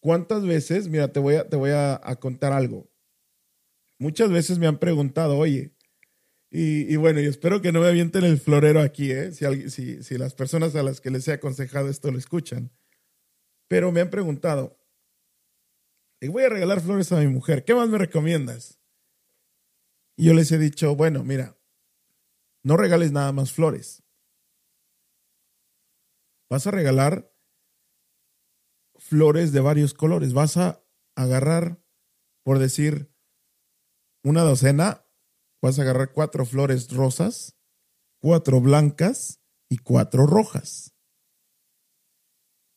¿Cuántas 0.00 0.46
veces, 0.46 0.88
mira, 0.88 1.12
te 1.12 1.20
voy 1.20 1.34
a, 1.34 1.48
te 1.48 1.56
voy 1.56 1.70
a, 1.70 2.00
contar 2.18 2.52
algo? 2.52 2.90
Muchas 3.98 4.30
veces 4.30 4.58
me 4.58 4.66
han 4.66 4.78
preguntado, 4.78 5.36
oye, 5.36 5.74
y, 6.50 6.96
bueno, 6.96 7.20
y 7.20 7.26
espero 7.26 7.62
que 7.62 7.70
no 7.70 7.80
me 7.80 7.86
avienten 7.86 8.24
el 8.24 8.40
florero 8.40 8.80
aquí, 8.80 9.12
¿eh? 9.12 9.30
si, 9.32 9.70
si, 9.70 10.02
si 10.02 10.18
las 10.18 10.34
personas 10.34 10.74
a 10.74 10.82
las 10.82 11.00
que 11.00 11.10
les 11.10 11.28
he 11.28 11.32
aconsejado 11.32 11.88
esto 11.88 12.10
lo 12.10 12.18
escuchan. 12.18 12.72
Pero 13.68 13.92
me 13.92 14.00
han 14.00 14.10
preguntado, 14.10 14.80
y 16.20 16.28
voy 16.28 16.44
a 16.44 16.48
regalar 16.48 16.80
flores 16.80 17.12
a 17.12 17.20
mi 17.20 17.28
mujer, 17.28 17.64
¿qué 17.64 17.74
más 17.74 17.88
me 17.88 17.98
recomiendas? 17.98 18.78
Y 20.16 20.24
yo 20.26 20.34
les 20.34 20.50
he 20.52 20.58
dicho, 20.58 20.96
bueno, 20.96 21.24
mira, 21.24 21.56
no 22.62 22.76
regales 22.76 23.12
nada 23.12 23.32
más 23.32 23.52
flores. 23.52 24.02
Vas 26.50 26.66
a 26.66 26.70
regalar 26.70 27.32
flores 29.10 29.50
de 29.50 29.58
varios 29.58 29.92
colores. 29.92 30.32
Vas 30.32 30.56
a 30.56 30.86
agarrar, 31.16 31.84
por 32.44 32.60
decir, 32.60 33.12
una 34.22 34.42
docena, 34.42 35.04
vas 35.60 35.78
a 35.78 35.82
agarrar 35.82 36.12
cuatro 36.12 36.46
flores 36.46 36.92
rosas, 36.92 37.58
cuatro 38.22 38.60
blancas 38.60 39.40
y 39.68 39.78
cuatro 39.78 40.26
rojas. 40.26 40.94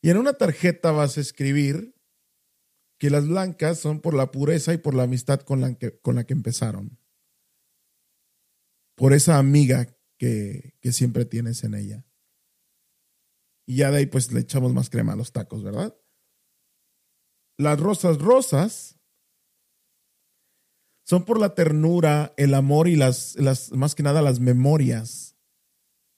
Y 0.02 0.10
en 0.10 0.18
una 0.18 0.34
tarjeta 0.34 0.92
vas 0.92 1.18
a 1.20 1.22
escribir 1.22 1.96
que 3.00 3.12
las 3.12 3.28
blancas 3.28 3.78
son 3.78 4.02
por 4.02 4.16
la 4.16 4.32
pureza 4.32 4.74
y 4.74 4.78
por 4.78 4.96
la 4.96 5.04
amistad 5.04 5.42
con 5.42 5.62
la 5.62 5.76
que, 5.76 6.00
con 6.00 6.16
la 6.16 6.24
que 6.24 6.34
empezaron. 6.34 6.98
Por 8.96 9.14
esa 9.14 9.38
amiga 9.38 9.86
que, 10.18 10.78
que 10.82 10.92
siempre 10.92 11.26
tienes 11.26 11.64
en 11.64 11.76
ella. 11.76 12.08
Y 13.68 13.78
ya 13.78 13.92
de 13.92 14.00
ahí 14.00 14.06
pues 14.08 14.32
le 14.32 14.40
echamos 14.40 14.74
más 14.74 14.90
crema 14.90 15.14
a 15.14 15.16
los 15.16 15.32
tacos, 15.32 15.64
¿verdad? 15.64 15.96
Las 17.58 17.80
rosas 17.80 18.18
rosas 18.18 19.00
son 21.06 21.26
por 21.26 21.40
la 21.40 21.54
ternura, 21.54 22.34
el 22.38 22.54
amor 22.54 22.88
y 22.88 22.96
las, 22.96 23.36
las, 23.36 23.72
más 23.72 23.94
que 23.96 24.04
nada 24.04 24.22
las 24.22 24.40
memorias 24.40 25.36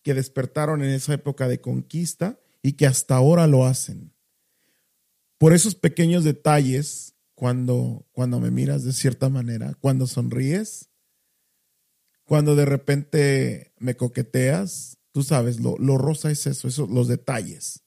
que 0.03 0.13
despertaron 0.13 0.83
en 0.83 0.91
esa 0.91 1.13
época 1.13 1.47
de 1.47 1.59
conquista 1.59 2.39
y 2.61 2.73
que 2.73 2.85
hasta 2.85 3.15
ahora 3.15 3.47
lo 3.47 3.65
hacen. 3.65 4.13
Por 5.37 5.53
esos 5.53 5.75
pequeños 5.75 6.23
detalles, 6.23 7.15
cuando, 7.33 8.07
cuando 8.11 8.39
me 8.39 8.51
miras 8.51 8.83
de 8.83 8.93
cierta 8.93 9.29
manera, 9.29 9.75
cuando 9.81 10.07
sonríes, 10.07 10.89
cuando 12.23 12.55
de 12.55 12.65
repente 12.65 13.73
me 13.77 13.95
coqueteas, 13.95 14.97
tú 15.11 15.23
sabes, 15.23 15.59
lo, 15.59 15.77
lo 15.77 15.97
rosa 15.97 16.31
es 16.31 16.47
eso, 16.47 16.67
eso, 16.67 16.87
los 16.87 17.07
detalles 17.07 17.83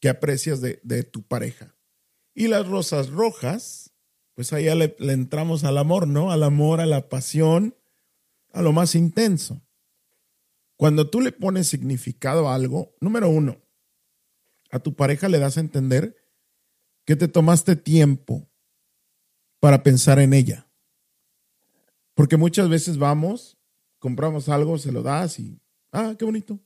que 0.00 0.08
aprecias 0.08 0.60
de, 0.60 0.80
de 0.82 1.04
tu 1.04 1.22
pareja. 1.22 1.71
Y 2.34 2.48
las 2.48 2.66
rosas 2.66 3.10
rojas, 3.10 3.92
pues 4.34 4.52
allá 4.52 4.74
le, 4.74 4.96
le 4.98 5.12
entramos 5.12 5.64
al 5.64 5.78
amor, 5.78 6.06
¿no? 6.06 6.30
Al 6.32 6.42
amor, 6.42 6.80
a 6.80 6.86
la 6.86 7.08
pasión, 7.08 7.76
a 8.52 8.62
lo 8.62 8.72
más 8.72 8.94
intenso. 8.94 9.62
Cuando 10.76 11.08
tú 11.08 11.20
le 11.20 11.32
pones 11.32 11.68
significado 11.68 12.48
a 12.48 12.54
algo, 12.54 12.94
número 13.00 13.28
uno, 13.28 13.62
a 14.70 14.78
tu 14.78 14.94
pareja 14.94 15.28
le 15.28 15.38
das 15.38 15.56
a 15.56 15.60
entender 15.60 16.16
que 17.04 17.16
te 17.16 17.28
tomaste 17.28 17.76
tiempo 17.76 18.50
para 19.60 19.82
pensar 19.82 20.18
en 20.18 20.32
ella. 20.32 20.68
Porque 22.14 22.36
muchas 22.36 22.68
veces 22.68 22.98
vamos, 22.98 23.58
compramos 23.98 24.48
algo, 24.48 24.78
se 24.78 24.92
lo 24.92 25.02
das 25.02 25.38
y, 25.38 25.60
ah, 25.92 26.14
qué 26.18 26.24
bonito. 26.24 26.58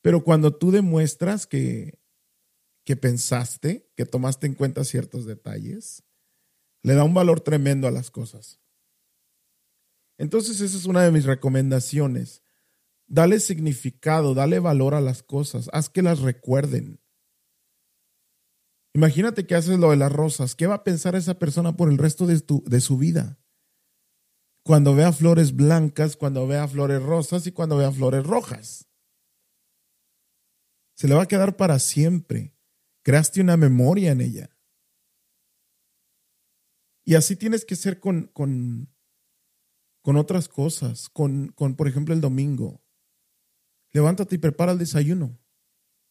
Pero 0.00 0.24
cuando 0.24 0.54
tú 0.54 0.70
demuestras 0.70 1.46
que 1.46 2.01
que 2.84 2.96
pensaste, 2.96 3.90
que 3.96 4.06
tomaste 4.06 4.46
en 4.46 4.54
cuenta 4.54 4.84
ciertos 4.84 5.26
detalles, 5.26 6.04
le 6.82 6.94
da 6.94 7.04
un 7.04 7.14
valor 7.14 7.40
tremendo 7.40 7.86
a 7.86 7.92
las 7.92 8.10
cosas. 8.10 8.60
Entonces 10.18 10.60
esa 10.60 10.76
es 10.76 10.86
una 10.86 11.02
de 11.02 11.12
mis 11.12 11.24
recomendaciones. 11.24 12.42
Dale 13.06 13.40
significado, 13.40 14.34
dale 14.34 14.58
valor 14.58 14.94
a 14.94 15.00
las 15.00 15.22
cosas, 15.22 15.68
haz 15.72 15.88
que 15.88 16.02
las 16.02 16.20
recuerden. 16.20 17.00
Imagínate 18.94 19.46
que 19.46 19.54
haces 19.54 19.78
lo 19.78 19.90
de 19.90 19.96
las 19.96 20.12
rosas. 20.12 20.54
¿Qué 20.54 20.66
va 20.66 20.76
a 20.76 20.84
pensar 20.84 21.14
esa 21.14 21.38
persona 21.38 21.76
por 21.76 21.90
el 21.90 21.98
resto 21.98 22.26
de, 22.26 22.42
de 22.66 22.80
su 22.80 22.98
vida? 22.98 23.38
Cuando 24.64 24.94
vea 24.94 25.12
flores 25.12 25.56
blancas, 25.56 26.16
cuando 26.16 26.46
vea 26.46 26.68
flores 26.68 27.02
rosas 27.02 27.46
y 27.46 27.52
cuando 27.52 27.76
vea 27.78 27.90
flores 27.90 28.24
rojas. 28.24 28.88
Se 30.94 31.08
le 31.08 31.14
va 31.14 31.22
a 31.22 31.28
quedar 31.28 31.56
para 31.56 31.78
siempre 31.78 32.54
creaste 33.02 33.40
una 33.40 33.56
memoria 33.56 34.12
en 34.12 34.20
ella. 34.20 34.50
Y 37.04 37.16
así 37.16 37.36
tienes 37.36 37.64
que 37.64 37.76
ser 37.76 38.00
con, 38.00 38.28
con, 38.28 38.88
con 40.02 40.16
otras 40.16 40.48
cosas, 40.48 41.08
con, 41.08 41.48
con, 41.48 41.74
por 41.74 41.88
ejemplo, 41.88 42.14
el 42.14 42.20
domingo. 42.20 42.82
Levántate 43.90 44.36
y 44.36 44.38
prepara 44.38 44.72
el 44.72 44.78
desayuno, 44.78 45.38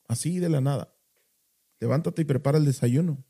así 0.07 0.39
de 0.39 0.49
la 0.49 0.61
nada. 0.61 0.95
Levántate 1.79 2.21
y 2.21 2.25
prepara 2.25 2.57
el 2.57 2.65
desayuno. 2.65 3.25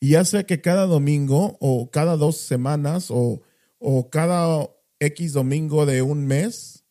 Y 0.00 0.10
ya 0.10 0.24
sea 0.24 0.44
que 0.44 0.60
cada 0.60 0.86
domingo 0.86 1.58
o 1.60 1.90
cada 1.90 2.16
dos 2.16 2.38
semanas 2.38 3.10
o, 3.10 3.42
o 3.78 4.10
cada 4.10 4.70
X 5.00 5.32
domingo 5.32 5.86
de 5.86 6.02
un 6.02 6.26
mes, 6.26 6.86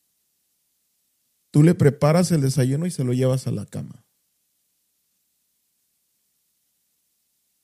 tú 1.52 1.64
le 1.64 1.74
preparas 1.74 2.32
el 2.32 2.42
desayuno 2.42 2.86
y 2.86 2.92
se 2.92 3.06
lo 3.06 3.14
llevas 3.14 3.48
a 3.48 3.52
la 3.52 3.66
cama. 3.66 4.07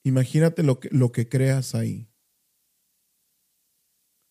Imagínate 0.03 0.63
lo 0.63 0.79
que, 0.79 0.89
lo 0.91 1.11
que 1.11 1.29
creas 1.29 1.75
ahí. 1.75 2.09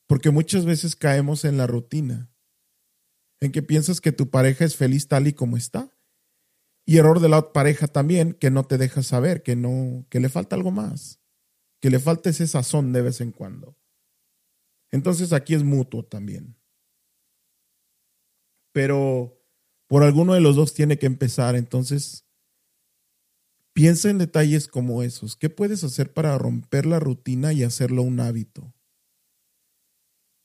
Porque 0.06 0.30
muchas 0.30 0.66
veces 0.66 0.94
caemos 0.94 1.44
en 1.44 1.56
la 1.56 1.66
rutina, 1.66 2.30
en 3.40 3.50
que 3.50 3.62
piensas 3.62 4.00
que 4.00 4.12
tu 4.12 4.30
pareja 4.30 4.64
es 4.64 4.76
feliz 4.76 5.08
tal 5.08 5.26
y 5.26 5.32
como 5.32 5.56
está. 5.56 5.96
Y 6.84 6.98
error 6.98 7.20
de 7.20 7.28
la 7.28 7.52
pareja 7.52 7.88
también, 7.88 8.34
que 8.34 8.50
no 8.50 8.64
te 8.64 8.76
deja 8.76 9.02
saber, 9.02 9.42
que 9.42 9.56
no, 9.56 10.06
que 10.10 10.20
le 10.20 10.28
falta 10.28 10.56
algo 10.56 10.70
más, 10.70 11.20
que 11.80 11.90
le 11.90 11.98
falta 11.98 12.30
ese 12.30 12.46
sazón 12.46 12.92
de 12.92 13.02
vez 13.02 13.20
en 13.20 13.32
cuando. 13.32 13.78
Entonces 14.90 15.32
aquí 15.32 15.54
es 15.54 15.64
mutuo 15.64 16.04
también. 16.04 16.56
Pero 18.72 19.42
por 19.88 20.02
alguno 20.02 20.34
de 20.34 20.40
los 20.40 20.56
dos 20.56 20.74
tiene 20.74 20.98
que 20.98 21.06
empezar. 21.06 21.56
Entonces, 21.56 22.26
Piensa 23.72 24.10
en 24.10 24.18
detalles 24.18 24.68
como 24.68 25.02
esos. 25.02 25.36
¿Qué 25.36 25.48
puedes 25.48 25.82
hacer 25.84 26.12
para 26.12 26.36
romper 26.36 26.86
la 26.86 27.00
rutina 27.00 27.52
y 27.52 27.62
hacerlo 27.62 28.02
un 28.02 28.20
hábito? 28.20 28.74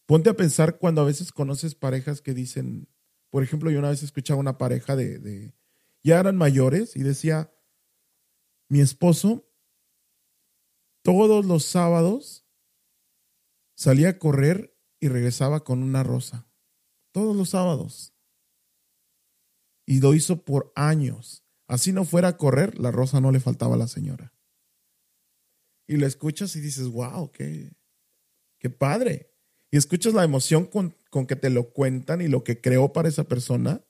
Ponte 0.05 0.29
a 0.29 0.35
pensar 0.35 0.79
cuando 0.79 1.01
a 1.01 1.05
veces 1.05 1.31
conoces 1.33 1.75
parejas 1.75 2.21
que 2.21 2.33
dicen, 2.33 2.87
por 3.29 3.43
ejemplo, 3.43 3.69
yo 3.69 3.79
una 3.79 3.89
vez 3.89 4.03
escuchaba 4.03 4.39
una 4.39 4.57
pareja 4.57 4.95
de, 4.95 5.19
de 5.19 5.53
ya 6.03 6.19
eran 6.19 6.37
mayores 6.37 6.95
y 6.95 7.03
decía, 7.03 7.53
mi 8.69 8.79
esposo 8.79 9.47
todos 11.07 11.45
los 11.45 11.63
sábados 11.63 12.45
salía 13.75 14.09
a 14.09 14.19
correr 14.19 14.77
y 14.99 15.07
regresaba 15.07 15.63
con 15.63 15.81
una 15.81 16.03
rosa. 16.03 16.49
Todos 17.13 17.33
los 17.33 17.51
sábados. 17.51 18.13
Y 19.85 20.01
lo 20.01 20.13
hizo 20.13 20.43
por 20.43 20.73
años. 20.75 21.46
Así 21.67 21.91
no 21.91 22.06
fuera 22.06 22.30
a 22.30 22.38
correr, 22.38 22.80
la 22.80 22.91
rosa 22.91 23.19
no 23.19 23.32
le 23.32 23.39
faltaba 23.39 23.75
a 23.75 23.77
la 23.77 23.88
señora. 23.88 24.34
Y 25.88 25.97
lo 25.97 26.06
escuchas 26.06 26.56
y 26.56 26.62
dices, 26.62 26.88
wow, 26.88 27.32
qué, 27.32 27.73
qué 28.60 28.69
padre. 28.69 29.34
Y 29.71 29.77
escuchas 29.77 30.13
la 30.13 30.23
emoción 30.23 30.65
con, 30.65 30.95
con 31.10 31.27
que 31.27 31.36
te 31.36 31.49
lo 31.49 31.71
cuentan 31.71 32.21
y 32.21 32.27
lo 32.27 32.43
que 32.43 32.62
creó 32.62 32.93
para 32.93 33.10
esa 33.10 33.25
persona, 33.25 33.86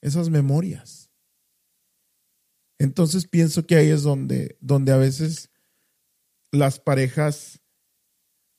esas 0.00 0.30
memorias. 0.30 1.10
Entonces 2.78 3.26
pienso 3.26 3.66
que 3.66 3.76
ahí 3.76 3.88
es 3.88 4.02
donde, 4.02 4.56
donde 4.60 4.92
a 4.92 4.96
veces 4.96 5.50
las 6.52 6.80
parejas 6.80 7.60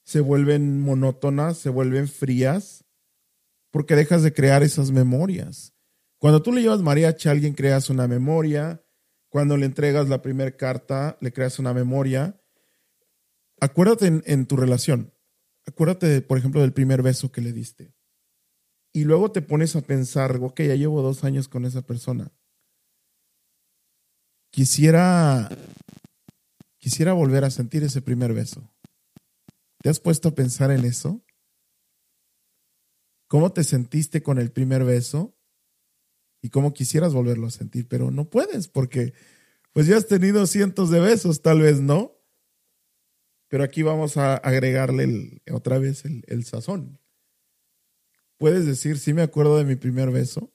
se 0.04 0.20
vuelven 0.20 0.82
monótonas, 0.82 1.58
se 1.58 1.70
vuelven 1.70 2.08
frías, 2.08 2.86
porque 3.72 3.96
dejas 3.96 4.24
de 4.24 4.34
crear 4.34 4.64
esas 4.64 4.92
memorias. 4.92 5.71
Cuando 6.22 6.44
tú 6.44 6.52
le 6.52 6.62
llevas 6.62 6.84
mariachi 6.84 7.30
a 7.30 7.32
alguien, 7.32 7.56
creas 7.56 7.90
una 7.90 8.08
memoria. 8.08 8.86
Cuando 9.28 9.58
le 9.58 9.66
entregas 9.66 10.08
la 10.08 10.22
primera 10.22 10.56
carta, 10.56 11.18
le 11.20 11.34
creas 11.34 11.58
una 11.58 11.74
memoria. 11.74 12.40
Acuérdate 13.60 14.22
en, 14.24 14.46
tu 14.46 14.56
relación. 14.56 15.16
Acuérdate, 15.66 16.22
por 16.22 16.38
ejemplo, 16.38 16.62
del 16.62 16.74
primer 16.74 17.02
beso 17.02 17.32
que 17.32 17.42
le 17.42 17.52
diste. 17.52 17.96
y 18.94 19.06
luego 19.06 19.32
te 19.32 19.42
pones 19.42 19.76
a 19.76 19.82
pensar, 19.82 20.38
ok, 20.40 20.62
ya 20.62 20.76
llevo 20.76 21.02
dos 21.02 21.24
años 21.24 21.48
con 21.48 21.66
esa 21.66 21.82
persona. 21.82 22.32
Quisiera, 24.52 25.50
quisiera 26.78 27.14
volver 27.14 27.46
a 27.46 27.50
sentir 27.50 27.84
ese 27.84 28.02
primer 28.04 28.34
beso. 28.34 28.72
¿Te 29.82 29.90
has 29.90 30.00
puesto 30.00 30.30
a 30.30 30.36
pensar 30.36 30.70
en 30.70 30.86
eso? 30.86 31.26
¿Cómo 33.28 33.54
te 33.54 33.64
sentiste 33.64 34.22
con 34.22 34.38
el 34.38 34.52
primer 34.52 34.84
beso? 34.84 35.36
Y 36.42 36.50
cómo 36.50 36.74
quisieras 36.74 37.14
volverlo 37.14 37.48
a 37.48 37.52
sentir, 37.52 37.88
pero 37.88 38.12
no 38.12 38.30
puedes 38.30 38.68
porque 38.68 39.14
pues 39.74 39.88
ya 39.88 39.98
has 39.98 40.08
tenido 40.08 40.46
cientos 40.48 40.90
de 40.90 41.00
besos, 41.00 41.42
tal 41.42 41.62
vez 41.62 41.80
no. 41.80 42.18
Pero 43.48 43.64
aquí 43.64 43.84
vamos 43.84 44.18
a 44.18 44.36
agregarle 44.36 45.42
otra 45.52 45.78
vez 45.78 46.06
el, 46.06 46.24
el 46.28 46.46
sazón. 46.46 47.00
Puedes 48.38 48.66
decir, 48.66 48.98
sí 48.98 49.14
me 49.14 49.22
acuerdo 49.22 49.58
de 49.58 49.66
mi 49.66 49.76
primer 49.76 50.10
beso, 50.10 50.52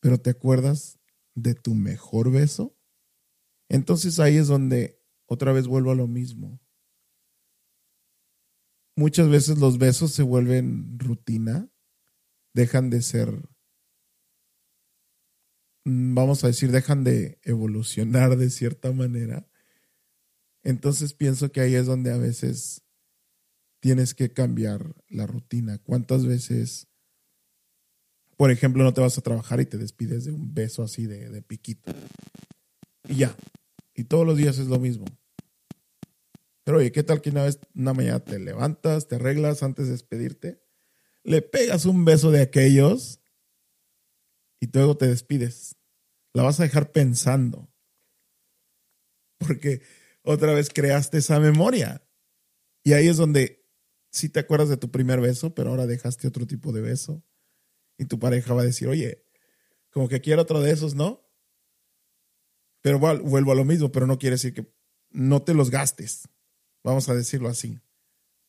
pero 0.00 0.18
¿te 0.18 0.30
acuerdas 0.30 0.98
de 1.34 1.54
tu 1.54 1.74
mejor 1.74 2.30
beso? 2.30 2.76
Entonces 3.68 4.18
ahí 4.20 4.36
es 4.36 4.48
donde 4.48 5.00
otra 5.26 5.52
vez 5.52 5.66
vuelvo 5.66 5.92
a 5.92 5.94
lo 5.94 6.06
mismo. 6.06 6.60
Muchas 8.96 9.28
veces 9.28 9.58
los 9.58 9.78
besos 9.78 10.10
se 10.12 10.22
vuelven 10.22 10.98
rutina, 10.98 11.70
dejan 12.54 12.90
de 12.90 13.02
ser, 13.02 13.48
vamos 15.88 16.44
a 16.44 16.48
decir, 16.48 16.70
dejan 16.70 17.04
de 17.04 17.38
evolucionar 17.42 18.36
de 18.36 18.50
cierta 18.50 18.92
manera. 18.92 19.48
Entonces 20.62 21.14
pienso 21.14 21.50
que 21.50 21.60
ahí 21.60 21.74
es 21.74 21.86
donde 21.86 22.12
a 22.12 22.16
veces 22.16 22.82
tienes 23.80 24.14
que 24.14 24.32
cambiar 24.32 24.94
la 25.08 25.26
rutina. 25.26 25.78
¿Cuántas 25.78 26.26
veces, 26.26 26.88
por 28.36 28.50
ejemplo, 28.50 28.84
no 28.84 28.92
te 28.92 29.00
vas 29.00 29.18
a 29.18 29.22
trabajar 29.22 29.60
y 29.60 29.66
te 29.66 29.78
despides 29.78 30.24
de 30.24 30.32
un 30.32 30.54
beso 30.54 30.82
así 30.82 31.06
de, 31.06 31.30
de 31.30 31.42
piquito? 31.42 31.92
Y 33.08 33.16
ya. 33.16 33.36
Y 33.94 34.04
todos 34.04 34.26
los 34.26 34.36
días 34.36 34.58
es 34.58 34.66
lo 34.66 34.78
mismo. 34.78 35.06
Pero 36.64 36.78
oye, 36.78 36.92
¿qué 36.92 37.02
tal 37.02 37.22
que 37.22 37.30
una 37.30 37.44
vez, 37.44 37.58
una 37.74 37.94
mañana 37.94 38.20
te 38.20 38.38
levantas, 38.38 39.08
te 39.08 39.14
arreglas 39.14 39.62
antes 39.62 39.86
de 39.86 39.92
despedirte? 39.92 40.62
Le 41.24 41.40
pegas 41.40 41.86
un 41.86 42.04
beso 42.04 42.30
de 42.30 42.42
aquellos 42.42 43.20
y 44.60 44.70
luego 44.72 44.96
te 44.96 45.06
despides. 45.06 45.76
La 46.34 46.42
vas 46.42 46.60
a 46.60 46.64
dejar 46.64 46.92
pensando. 46.92 47.72
Porque 49.38 49.82
otra 50.22 50.52
vez 50.54 50.68
creaste 50.70 51.18
esa 51.18 51.40
memoria. 51.40 52.06
Y 52.84 52.92
ahí 52.92 53.08
es 53.08 53.16
donde 53.16 53.66
si 54.10 54.28
te 54.28 54.40
acuerdas 54.40 54.68
de 54.68 54.76
tu 54.76 54.90
primer 54.90 55.20
beso, 55.20 55.54
pero 55.54 55.70
ahora 55.70 55.86
dejaste 55.86 56.28
otro 56.28 56.46
tipo 56.46 56.72
de 56.72 56.80
beso. 56.80 57.24
Y 57.98 58.06
tu 58.06 58.18
pareja 58.18 58.54
va 58.54 58.62
a 58.62 58.66
decir, 58.66 58.88
oye, 58.88 59.24
como 59.90 60.08
que 60.08 60.20
quiero 60.20 60.42
otro 60.42 60.60
de 60.60 60.70
esos, 60.70 60.94
¿no? 60.94 61.28
Pero 62.80 62.98
vuelvo 62.98 63.52
a 63.52 63.56
lo 63.56 63.64
mismo, 63.64 63.90
pero 63.90 64.06
no 64.06 64.18
quiere 64.18 64.34
decir 64.34 64.54
que 64.54 64.72
no 65.10 65.42
te 65.42 65.54
los 65.54 65.70
gastes. 65.70 66.28
Vamos 66.84 67.08
a 67.08 67.14
decirlo 67.14 67.48
así. 67.48 67.80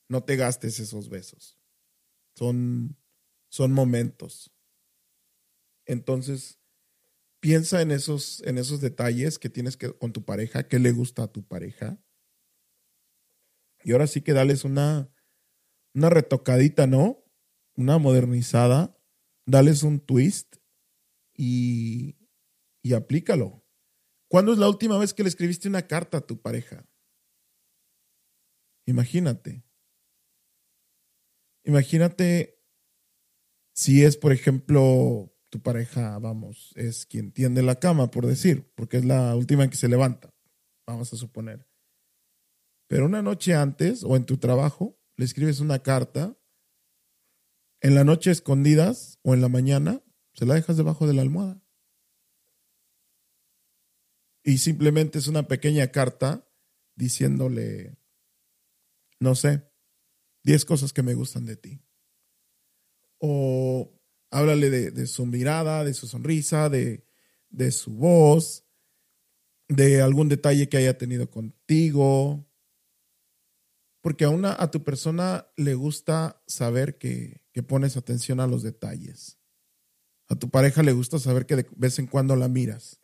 No 0.08 0.24
te 0.24 0.36
gastes 0.36 0.80
esos 0.80 1.10
besos. 1.10 1.60
Son, 2.36 2.98
son 3.50 3.72
momentos. 3.72 4.52
Entonces, 5.90 6.60
piensa 7.40 7.82
en 7.82 7.90
esos, 7.90 8.44
en 8.46 8.60
esos 8.60 8.80
detalles 8.80 9.40
que 9.40 9.50
tienes 9.50 9.76
que, 9.76 9.92
con 9.92 10.14
tu 10.14 10.24
pareja, 10.24 10.68
qué 10.68 10.78
le 10.78 10.92
gusta 10.92 11.24
a 11.24 11.32
tu 11.32 11.44
pareja. 11.48 12.00
Y 13.84 13.92
ahora 13.92 14.06
sí 14.06 14.22
que 14.22 14.34
dales 14.34 14.66
una, 14.66 15.12
una 15.96 16.12
retocadita, 16.12 16.86
¿no? 16.86 17.26
Una 17.76 17.98
modernizada, 17.98 18.96
dales 19.48 19.82
un 19.82 20.00
twist 20.00 20.58
y, 21.34 22.20
y 22.84 22.94
aplícalo. 22.94 23.66
¿Cuándo 24.28 24.54
es 24.54 24.60
la 24.60 24.70
última 24.70 25.00
vez 25.00 25.16
que 25.16 25.24
le 25.24 25.30
escribiste 25.30 25.68
una 25.68 25.88
carta 25.88 26.20
a 26.20 26.28
tu 26.28 26.40
pareja? 26.40 26.88
Imagínate. 28.86 29.64
Imagínate 31.64 32.64
si 33.74 34.04
es, 34.04 34.18
por 34.18 34.34
ejemplo, 34.34 35.34
tu 35.50 35.62
pareja, 35.62 36.18
vamos, 36.20 36.72
es 36.76 37.06
quien 37.06 37.32
tiende 37.32 37.62
la 37.64 37.80
cama, 37.80 38.12
por 38.12 38.26
decir, 38.26 38.72
porque 38.76 38.98
es 38.98 39.06
la 39.06 39.36
última 39.36 39.64
en 39.64 39.70
que 39.70 39.78
se 39.78 39.88
levanta, 39.88 40.34
vamos 40.88 41.12
a 41.12 41.18
suponer. 41.18 41.68
Pero 42.88 43.06
una 43.06 43.22
noche 43.22 43.56
antes 43.56 44.04
o 44.04 44.16
en 44.16 44.26
tu 44.26 44.38
trabajo, 44.38 45.00
le 45.16 45.26
escribes 45.26 45.60
una 45.60 45.80
carta, 45.80 46.38
en 47.82 47.96
la 47.96 48.04
noche 48.04 48.32
escondidas 48.32 49.20
o 49.24 49.34
en 49.34 49.42
la 49.42 49.50
mañana, 49.50 50.04
se 50.34 50.46
la 50.46 50.56
dejas 50.56 50.78
debajo 50.78 51.08
de 51.08 51.14
la 51.14 51.22
almohada. 51.22 51.64
Y 54.44 54.58
simplemente 54.60 55.20
es 55.20 55.28
una 55.28 55.48
pequeña 55.48 55.92
carta 55.92 56.50
diciéndole, 56.96 57.98
no 59.20 59.36
sé, 59.36 59.70
10 60.44 60.66
cosas 60.66 60.94
que 60.94 61.04
me 61.04 61.14
gustan 61.14 61.46
de 61.46 61.56
ti. 61.58 61.82
O 63.20 63.99
háblale 64.32 64.70
de, 64.70 65.08
su 65.08 65.26
mirada, 65.26 65.84
de 65.84 65.94
su 65.94 66.08
sonrisa, 66.08 66.70
de, 66.70 67.06
de 67.50 67.72
su 67.72 67.92
voz, 67.92 68.66
de 69.68 70.02
algún 70.02 70.30
detalle 70.30 70.70
que 70.70 70.78
haya 70.78 70.98
tenido 70.98 71.30
contigo, 71.30 72.46
porque 74.02 74.26
a, 74.26 74.30
una, 74.30 74.56
a 74.58 74.72
tu 74.72 74.84
persona 74.84 75.48
le 75.56 75.76
gusta 75.76 76.42
saber 76.48 76.98
que, 76.98 77.42
pones 77.68 77.98
atención 77.98 78.40
a 78.40 78.48
los 78.48 78.64
detalles. 78.64 79.38
A 80.30 80.36
tu 80.36 80.50
pareja 80.50 80.82
le 80.82 80.94
gusta 80.94 81.20
saber 81.20 81.46
que 81.46 81.58
de 81.58 81.68
vez 81.76 82.00
en 82.00 82.08
cuando 82.08 82.38
la 82.38 82.48
miras. 82.48 83.02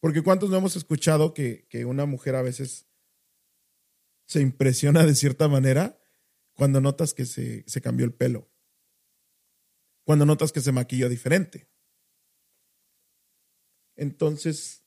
Porque 0.00 0.20
cuántos 0.20 0.50
no 0.50 0.58
hemos 0.58 0.76
escuchado 0.76 1.32
que, 1.32 1.66
que 1.70 1.86
una 1.86 2.04
mujer 2.04 2.34
a 2.34 2.42
veces 2.42 2.88
se 4.26 4.42
impresiona 4.42 5.06
de 5.06 5.14
cierta 5.14 5.48
manera 5.48 5.98
cuando 6.52 6.82
notas 6.82 7.14
que 7.14 7.24
se, 7.24 7.64
se 7.66 7.80
cambió 7.80 8.04
el 8.04 8.12
pelo. 8.12 8.51
Cuando 10.12 10.26
notas 10.26 10.52
que 10.52 10.60
se 10.60 10.72
maquilló 10.72 11.08
diferente. 11.08 11.70
Entonces, 13.96 14.84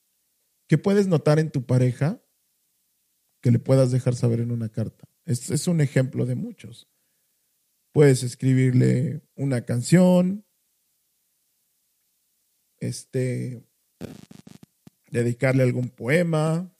¿qué 0.68 0.78
puedes 0.78 1.08
notar 1.08 1.40
en 1.40 1.50
tu 1.50 1.66
pareja 1.66 2.22
que 3.42 3.50
le 3.50 3.58
puedas 3.58 3.90
dejar 3.90 4.14
saber 4.16 4.40
en 4.40 4.52
una 4.52 4.70
carta. 4.70 5.10
Es, 5.26 5.50
es 5.50 5.68
un 5.68 5.82
ejemplo 5.82 6.28
de 6.28 6.36
muchos. 6.36 6.88
Puedes 7.92 8.22
escribirle 8.22 9.24
una 9.34 9.66
canción, 9.66 10.46
este, 12.78 13.64
dedicarle 15.10 15.64
algún 15.64 15.90
poema, 15.90 16.72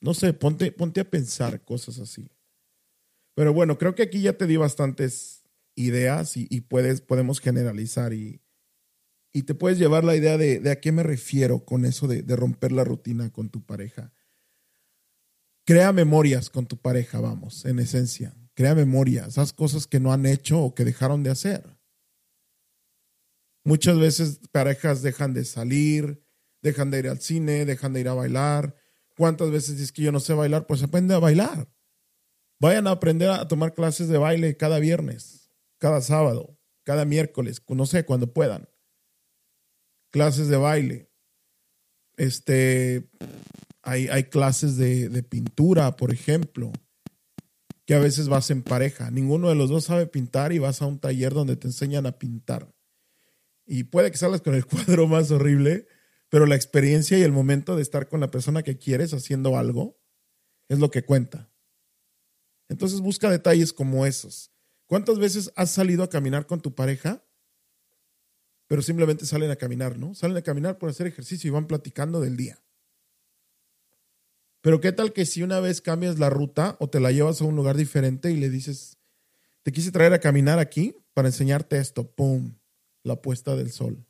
no 0.00 0.14
sé, 0.14 0.32
ponte, 0.32 0.72
ponte 0.72 1.00
a 1.02 1.10
pensar 1.10 1.62
cosas 1.66 1.98
así. 1.98 2.30
Pero 3.34 3.52
bueno, 3.52 3.76
creo 3.76 3.94
que 3.94 4.04
aquí 4.04 4.22
ya 4.22 4.38
te 4.38 4.46
di 4.46 4.56
bastantes 4.56 5.45
ideas 5.76 6.36
y, 6.36 6.60
puedes, 6.62 7.00
podemos 7.00 7.40
generalizar 7.40 8.12
y, 8.12 8.42
y, 9.32 9.42
te 9.42 9.54
puedes 9.54 9.78
llevar 9.78 10.02
la 10.02 10.16
idea 10.16 10.36
de, 10.38 10.58
de, 10.58 10.70
a 10.70 10.80
qué 10.80 10.90
me 10.90 11.02
refiero 11.02 11.64
con 11.64 11.84
eso 11.84 12.08
de, 12.08 12.22
de 12.22 12.34
romper 12.34 12.72
la 12.72 12.82
rutina 12.82 13.30
con 13.30 13.50
tu 13.50 13.64
pareja. 13.64 14.12
Crea 15.64 15.92
memorias 15.92 16.50
con 16.50 16.66
tu 16.66 16.78
pareja, 16.78 17.20
vamos, 17.20 17.64
en 17.64 17.78
esencia. 17.78 18.34
Crea 18.54 18.74
memorias, 18.74 19.28
esas 19.28 19.52
cosas 19.52 19.86
que 19.86 20.00
no 20.00 20.12
han 20.12 20.24
hecho 20.24 20.60
o 20.60 20.74
que 20.74 20.84
dejaron 20.84 21.22
de 21.22 21.30
hacer. 21.30 21.76
Muchas 23.64 23.98
veces 23.98 24.40
parejas 24.52 25.02
dejan 25.02 25.34
de 25.34 25.44
salir, 25.44 26.22
dejan 26.62 26.90
de 26.90 27.00
ir 27.00 27.08
al 27.08 27.20
cine, 27.20 27.64
dejan 27.64 27.92
de 27.92 28.00
ir 28.00 28.08
a 28.08 28.14
bailar. 28.14 28.76
¿Cuántas 29.16 29.50
veces 29.50 29.76
dices 29.76 29.92
que 29.92 30.02
yo 30.02 30.12
no 30.12 30.20
sé 30.20 30.34
bailar? 30.34 30.66
Pues 30.66 30.82
aprende 30.82 31.14
a 31.14 31.18
bailar. 31.18 31.68
Vayan 32.60 32.86
a 32.86 32.92
aprender 32.92 33.28
a 33.30 33.48
tomar 33.48 33.74
clases 33.74 34.08
de 34.08 34.18
baile 34.18 34.56
cada 34.56 34.78
viernes, 34.78 35.45
cada 35.78 36.00
sábado, 36.00 36.58
cada 36.84 37.04
miércoles, 37.04 37.62
no 37.68 37.86
sé, 37.86 38.04
cuando 38.04 38.32
puedan. 38.32 38.68
Clases 40.10 40.48
de 40.48 40.56
baile. 40.56 41.10
Este, 42.16 43.10
hay, 43.82 44.24
clases 44.24 44.76
de, 44.76 45.22
pintura, 45.22 45.96
por 45.96 46.12
ejemplo, 46.12 46.72
que 47.84 47.94
a 47.94 48.00
veces 48.00 48.28
vas 48.28 48.50
en 48.50 48.62
pareja. 48.62 49.10
Ninguno 49.10 49.48
de 49.48 49.54
los 49.54 49.70
dos 49.70 49.84
sabe 49.84 50.06
pintar 50.06 50.52
y 50.52 50.58
vas 50.58 50.82
a 50.82 50.86
un 50.86 50.98
taller 50.98 51.32
donde 51.32 51.56
te 51.56 51.68
enseñan 51.68 52.06
a 52.06 52.18
pintar. 52.18 52.74
Y 53.64 53.84
puede 53.84 54.10
que 54.10 54.16
salgas 54.16 54.42
con 54.42 54.54
el 54.54 54.66
cuadro 54.66 55.06
más 55.06 55.30
horrible, 55.30 55.86
pero 56.28 56.46
la 56.46 56.56
experiencia 56.56 57.16
y 57.18 57.22
el 57.22 57.32
momento 57.32 57.76
de 57.76 57.82
estar 57.82 58.08
con 58.08 58.20
la 58.20 58.30
persona 58.30 58.62
que 58.62 58.78
quieres 58.78 59.14
haciendo 59.14 59.56
algo 59.56 60.00
es 60.68 60.80
lo 60.80 60.90
que 60.90 61.04
cuenta. 61.04 61.52
Entonces 62.68 63.00
busca 63.00 63.30
detalles 63.30 63.72
como 63.72 64.06
esos. 64.06 64.55
¿Cuántas 64.86 65.18
veces 65.18 65.52
has 65.56 65.70
salido 65.70 66.02
a 66.02 66.08
caminar 66.08 66.46
con 66.46 66.60
tu 66.60 66.74
pareja? 66.74 67.24
Pero 68.68 68.82
simplemente 68.82 69.26
salen 69.26 69.50
a 69.50 69.56
caminar, 69.56 69.98
¿no? 69.98 70.14
Salen 70.14 70.36
a 70.36 70.42
caminar 70.42 70.78
por 70.78 70.90
hacer 70.90 71.06
ejercicio 71.06 71.48
y 71.48 71.52
van 71.52 71.66
platicando 71.66 72.20
del 72.20 72.36
día. 72.36 72.62
Pero 74.60 74.80
qué 74.80 74.92
tal 74.92 75.12
que 75.12 75.26
si 75.26 75.42
una 75.42 75.60
vez 75.60 75.80
cambias 75.80 76.18
la 76.18 76.30
ruta 76.30 76.76
o 76.80 76.88
te 76.88 76.98
la 76.98 77.12
llevas 77.12 77.40
a 77.40 77.44
un 77.44 77.54
lugar 77.54 77.76
diferente 77.76 78.32
y 78.32 78.36
le 78.36 78.50
dices, 78.50 78.98
te 79.62 79.72
quise 79.72 79.92
traer 79.92 80.12
a 80.12 80.20
caminar 80.20 80.58
aquí, 80.58 80.96
para 81.14 81.28
enseñarte 81.28 81.78
esto, 81.78 82.10
¡pum! 82.10 82.58
La 83.02 83.22
puesta 83.22 83.56
del 83.56 83.70
sol. 83.70 84.04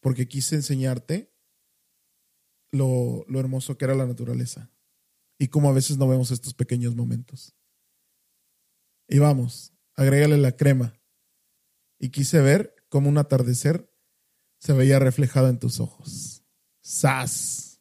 Porque 0.00 0.26
quise 0.26 0.56
enseñarte 0.56 1.32
lo, 2.72 3.24
lo 3.28 3.38
hermoso 3.40 3.76
que 3.76 3.84
era 3.84 3.94
la 3.94 4.06
naturaleza 4.06 4.70
y 5.38 5.48
cómo 5.48 5.68
a 5.68 5.72
veces 5.72 5.98
no 5.98 6.08
vemos 6.08 6.30
estos 6.30 6.54
pequeños 6.54 6.94
momentos. 6.94 7.54
Y 9.08 9.18
vamos, 9.18 9.72
agrégale 9.94 10.36
la 10.36 10.56
crema. 10.56 10.98
Y 11.98 12.10
quise 12.10 12.40
ver 12.40 12.74
cómo 12.88 13.08
un 13.08 13.18
atardecer 13.18 13.90
se 14.58 14.72
veía 14.72 14.98
reflejado 14.98 15.48
en 15.48 15.58
tus 15.58 15.80
ojos. 15.80 16.44
¡Sas! 16.80 17.80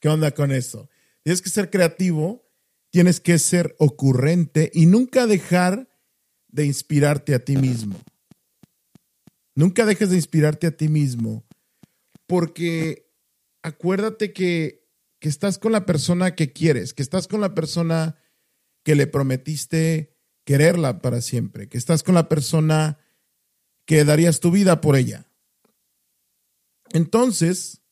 ¿Qué 0.00 0.08
onda 0.08 0.32
con 0.32 0.50
eso? 0.50 0.88
Tienes 1.22 1.42
que 1.42 1.50
ser 1.50 1.70
creativo, 1.70 2.50
tienes 2.90 3.20
que 3.20 3.38
ser 3.38 3.76
ocurrente 3.78 4.70
y 4.74 4.86
nunca 4.86 5.26
dejar 5.26 5.88
de 6.48 6.66
inspirarte 6.66 7.34
a 7.34 7.44
ti 7.44 7.56
mismo. 7.56 8.00
Nunca 9.54 9.84
dejes 9.86 10.10
de 10.10 10.16
inspirarte 10.16 10.66
a 10.66 10.76
ti 10.76 10.88
mismo, 10.88 11.46
porque 12.26 13.10
acuérdate 13.62 14.32
que, 14.32 14.88
que 15.18 15.28
estás 15.28 15.58
con 15.58 15.72
la 15.72 15.84
persona 15.86 16.34
que 16.34 16.52
quieres, 16.52 16.94
que 16.94 17.02
estás 17.02 17.28
con 17.28 17.40
la 17.40 17.54
persona 17.54 18.16
que 18.82 18.94
le 18.94 19.06
prometiste 19.06 20.11
quererla 20.44 21.00
para 21.00 21.20
siempre, 21.20 21.68
que 21.68 21.78
estás 21.78 22.02
con 22.02 22.14
la 22.14 22.28
persona 22.28 22.98
que 23.84 24.04
darías 24.04 24.40
tu 24.40 24.50
vida 24.50 24.80
por 24.80 24.96
ella. 24.96 25.28
Entonces, 26.92 27.82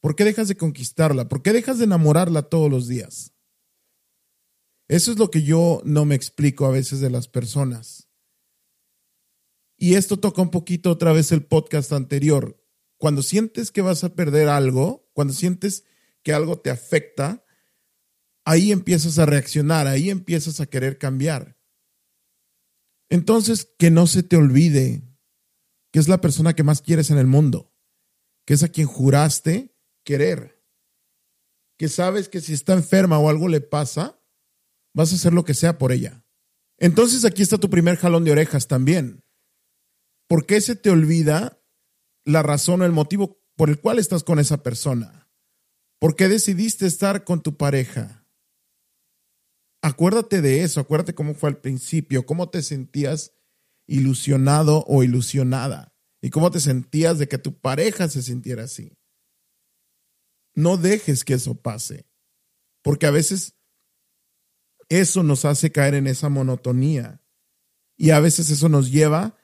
¿por 0.00 0.16
qué 0.16 0.24
dejas 0.24 0.48
de 0.48 0.56
conquistarla? 0.56 1.28
¿Por 1.28 1.42
qué 1.42 1.52
dejas 1.52 1.78
de 1.78 1.84
enamorarla 1.84 2.42
todos 2.42 2.70
los 2.70 2.88
días? 2.88 3.32
Eso 4.88 5.12
es 5.12 5.18
lo 5.18 5.30
que 5.30 5.42
yo 5.42 5.80
no 5.84 6.04
me 6.04 6.14
explico 6.14 6.66
a 6.66 6.70
veces 6.70 7.00
de 7.00 7.10
las 7.10 7.28
personas. 7.28 8.08
Y 9.76 9.94
esto 9.94 10.18
toca 10.18 10.42
un 10.42 10.50
poquito 10.50 10.90
otra 10.90 11.12
vez 11.12 11.32
el 11.32 11.44
podcast 11.44 11.92
anterior. 11.92 12.62
Cuando 12.96 13.22
sientes 13.22 13.70
que 13.70 13.82
vas 13.82 14.04
a 14.04 14.14
perder 14.14 14.48
algo, 14.48 15.10
cuando 15.14 15.32
sientes 15.32 15.84
que 16.22 16.32
algo 16.32 16.58
te 16.58 16.70
afecta, 16.70 17.44
ahí 18.44 18.72
empiezas 18.72 19.18
a 19.18 19.26
reaccionar, 19.26 19.86
ahí 19.86 20.10
empiezas 20.10 20.60
a 20.60 20.66
querer 20.66 20.98
cambiar. 20.98 21.58
Entonces, 23.10 23.68
que 23.78 23.90
no 23.90 24.06
se 24.06 24.22
te 24.22 24.36
olvide 24.36 25.02
que 25.92 26.00
es 26.00 26.08
la 26.08 26.20
persona 26.20 26.54
que 26.54 26.64
más 26.64 26.82
quieres 26.82 27.10
en 27.10 27.18
el 27.18 27.28
mundo, 27.28 27.72
que 28.44 28.54
es 28.54 28.64
a 28.64 28.68
quien 28.68 28.88
juraste 28.88 29.76
querer, 30.04 30.60
que 31.78 31.88
sabes 31.88 32.28
que 32.28 32.40
si 32.40 32.52
está 32.52 32.72
enferma 32.72 33.20
o 33.20 33.28
algo 33.28 33.46
le 33.46 33.60
pasa, 33.60 34.20
vas 34.92 35.12
a 35.12 35.14
hacer 35.14 35.32
lo 35.32 35.44
que 35.44 35.54
sea 35.54 35.78
por 35.78 35.92
ella. 35.92 36.24
Entonces 36.78 37.24
aquí 37.24 37.42
está 37.42 37.58
tu 37.58 37.70
primer 37.70 37.96
jalón 37.96 38.24
de 38.24 38.32
orejas 38.32 38.66
también. 38.66 39.22
¿Por 40.26 40.46
qué 40.46 40.60
se 40.60 40.74
te 40.74 40.90
olvida 40.90 41.62
la 42.24 42.42
razón 42.42 42.82
o 42.82 42.84
el 42.84 42.90
motivo 42.92 43.40
por 43.54 43.70
el 43.70 43.80
cual 43.80 44.00
estás 44.00 44.24
con 44.24 44.40
esa 44.40 44.64
persona? 44.64 45.30
¿Por 46.00 46.16
qué 46.16 46.28
decidiste 46.28 46.86
estar 46.86 47.22
con 47.22 47.40
tu 47.40 47.56
pareja? 47.56 48.23
Acuérdate 49.84 50.40
de 50.40 50.62
eso, 50.62 50.80
acuérdate 50.80 51.14
cómo 51.14 51.34
fue 51.34 51.50
al 51.50 51.58
principio, 51.58 52.24
cómo 52.24 52.48
te 52.48 52.62
sentías 52.62 53.34
ilusionado 53.86 54.82
o 54.86 55.02
ilusionada 55.02 55.94
y 56.22 56.30
cómo 56.30 56.50
te 56.50 56.58
sentías 56.58 57.18
de 57.18 57.28
que 57.28 57.36
tu 57.36 57.60
pareja 57.60 58.08
se 58.08 58.22
sintiera 58.22 58.64
así. 58.64 58.96
No 60.54 60.78
dejes 60.78 61.22
que 61.22 61.34
eso 61.34 61.60
pase, 61.60 62.06
porque 62.80 63.04
a 63.04 63.10
veces 63.10 63.58
eso 64.88 65.22
nos 65.22 65.44
hace 65.44 65.70
caer 65.70 65.92
en 65.96 66.06
esa 66.06 66.30
monotonía 66.30 67.20
y 67.94 68.08
a 68.08 68.20
veces 68.20 68.48
eso 68.48 68.70
nos 68.70 68.90
lleva 68.90 69.36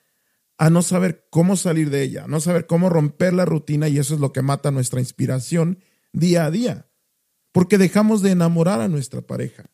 a 0.57 0.71
no 0.71 0.81
saber 0.81 1.27
cómo 1.29 1.55
salir 1.55 1.91
de 1.91 2.03
ella, 2.03 2.27
no 2.29 2.41
saber 2.41 2.67
cómo 2.67 2.89
romper 2.89 3.35
la 3.35 3.45
rutina 3.45 3.91
y 3.91 3.99
eso 3.99 4.15
es 4.15 4.21
lo 4.21 4.33
que 4.33 4.41
mata 4.41 4.71
nuestra 4.71 5.01
inspiración 5.01 5.81
día 6.15 6.47
a 6.47 6.51
día, 6.51 6.91
porque 7.53 7.77
dejamos 7.77 8.23
de 8.23 8.31
enamorar 8.31 8.81
a 8.81 8.89
nuestra 8.89 9.21
pareja. 9.21 9.71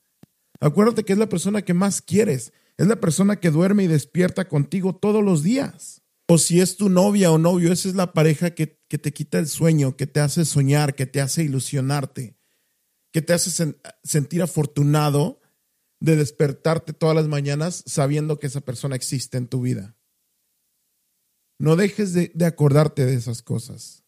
Acuérdate 0.61 1.05
que 1.05 1.13
es 1.13 1.19
la 1.19 1.29
persona 1.29 1.63
que 1.63 1.75
más 1.75 2.03
quieres, 2.03 2.53
es 2.77 2.87
la 2.87 2.97
persona 2.97 3.37
que 3.37 3.51
duerme 3.51 3.85
y 3.85 3.89
despierta 3.89 4.49
contigo 4.49 4.97
todos 4.97 5.25
los 5.25 5.43
días. 5.43 6.03
O 6.29 6.39
si 6.39 6.61
es 6.61 6.77
tu 6.77 6.89
novia 6.89 7.31
o 7.31 7.39
novio, 7.39 7.73
esa 7.73 7.89
es 7.89 7.95
la 7.95 8.13
pareja 8.13 8.51
que, 8.51 8.67
te 8.67 9.13
quita 9.13 9.39
el 9.39 9.47
sueño, 9.47 9.97
que 9.97 10.07
te 10.07 10.21
hace 10.21 10.45
soñar, 10.45 10.95
que 10.95 11.07
te 11.07 11.21
hace 11.21 11.45
ilusionarte, 11.45 12.37
que 13.13 13.23
te 13.23 13.33
hace 13.33 13.75
sentir 14.03 14.43
afortunado 14.43 15.41
de 16.01 16.17
despertarte 16.17 16.93
todas 16.93 17.15
las 17.15 17.29
mañanas 17.29 17.83
sabiendo 17.87 18.39
que 18.39 18.49
esa 18.49 18.61
persona 18.61 18.97
existe 18.97 19.39
en 19.39 19.47
tu 19.47 19.61
vida. 19.61 19.97
No 21.59 21.77
dejes 21.77 22.13
de, 22.13 22.33
de 22.35 22.45
acordarte 22.45 23.07
de 23.07 23.15
esas 23.15 23.43
cosas. 23.43 24.05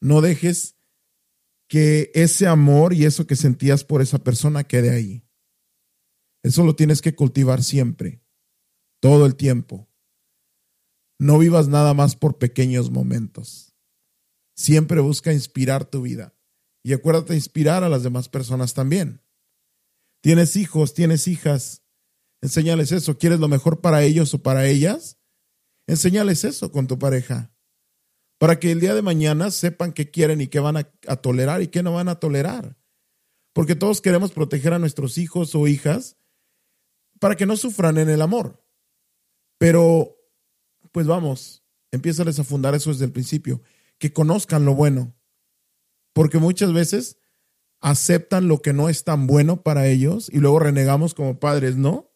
No 0.00 0.20
dejes 0.20 0.76
que 1.74 2.12
ese 2.14 2.46
amor 2.46 2.92
y 2.92 3.04
eso 3.04 3.26
que 3.26 3.34
sentías 3.34 3.82
por 3.82 4.00
esa 4.00 4.20
persona 4.20 4.62
quede 4.62 4.90
ahí. 4.90 5.26
Eso 6.44 6.62
lo 6.62 6.76
tienes 6.76 7.02
que 7.02 7.16
cultivar 7.16 7.64
siempre, 7.64 8.22
todo 9.00 9.26
el 9.26 9.34
tiempo. 9.34 9.90
No 11.18 11.36
vivas 11.36 11.66
nada 11.66 11.92
más 11.92 12.14
por 12.14 12.38
pequeños 12.38 12.92
momentos. 12.92 13.74
Siempre 14.54 15.00
busca 15.00 15.32
inspirar 15.32 15.84
tu 15.84 16.02
vida. 16.02 16.36
Y 16.84 16.92
acuérdate 16.92 17.34
inspirar 17.34 17.82
a 17.82 17.88
las 17.88 18.04
demás 18.04 18.28
personas 18.28 18.74
también. 18.74 19.20
Tienes 20.22 20.54
hijos, 20.54 20.94
tienes 20.94 21.26
hijas. 21.26 21.82
Enséñales 22.40 22.92
eso. 22.92 23.18
¿Quieres 23.18 23.40
lo 23.40 23.48
mejor 23.48 23.80
para 23.80 24.04
ellos 24.04 24.32
o 24.32 24.44
para 24.44 24.68
ellas? 24.68 25.18
Enséñales 25.88 26.44
eso 26.44 26.70
con 26.70 26.86
tu 26.86 27.00
pareja 27.00 27.53
para 28.38 28.58
que 28.58 28.72
el 28.72 28.80
día 28.80 28.94
de 28.94 29.02
mañana 29.02 29.50
sepan 29.50 29.92
qué 29.92 30.10
quieren 30.10 30.40
y 30.40 30.48
qué 30.48 30.60
van 30.60 30.76
a, 30.76 30.82
tolerar 31.16 31.62
y 31.62 31.68
qué 31.68 31.82
no 31.82 31.92
van 31.92 32.08
a 32.08 32.18
tolerar. 32.20 32.76
Porque 33.52 33.76
todos 33.76 34.00
queremos 34.00 34.32
proteger 34.32 34.72
a 34.72 34.78
nuestros 34.78 35.18
hijos 35.18 35.54
o 35.54 35.66
hijas 35.68 36.16
para 37.20 37.36
que 37.36 37.46
no 37.46 37.56
sufran 37.56 37.98
en 37.98 38.08
el 38.08 38.22
amor. 38.22 38.64
Pero, 39.58 40.16
pues 40.90 41.06
vamos, 41.06 41.64
empiezales 41.92 42.38
a 42.38 42.44
fundar 42.44 42.74
eso 42.74 42.90
desde 42.90 43.04
el 43.04 43.12
principio, 43.12 43.62
que 43.98 44.12
conozcan 44.12 44.64
lo 44.64 44.74
bueno. 44.74 45.14
Porque 46.12 46.38
muchas 46.38 46.72
veces 46.72 47.18
aceptan 47.80 48.48
lo 48.48 48.62
que 48.62 48.72
no 48.72 48.88
es 48.88 49.04
tan 49.04 49.26
bueno 49.26 49.62
para 49.62 49.86
ellos 49.86 50.28
y 50.32 50.38
luego 50.38 50.58
renegamos 50.58 51.14
como 51.14 51.38
padres, 51.38 51.76
¿no? 51.76 52.10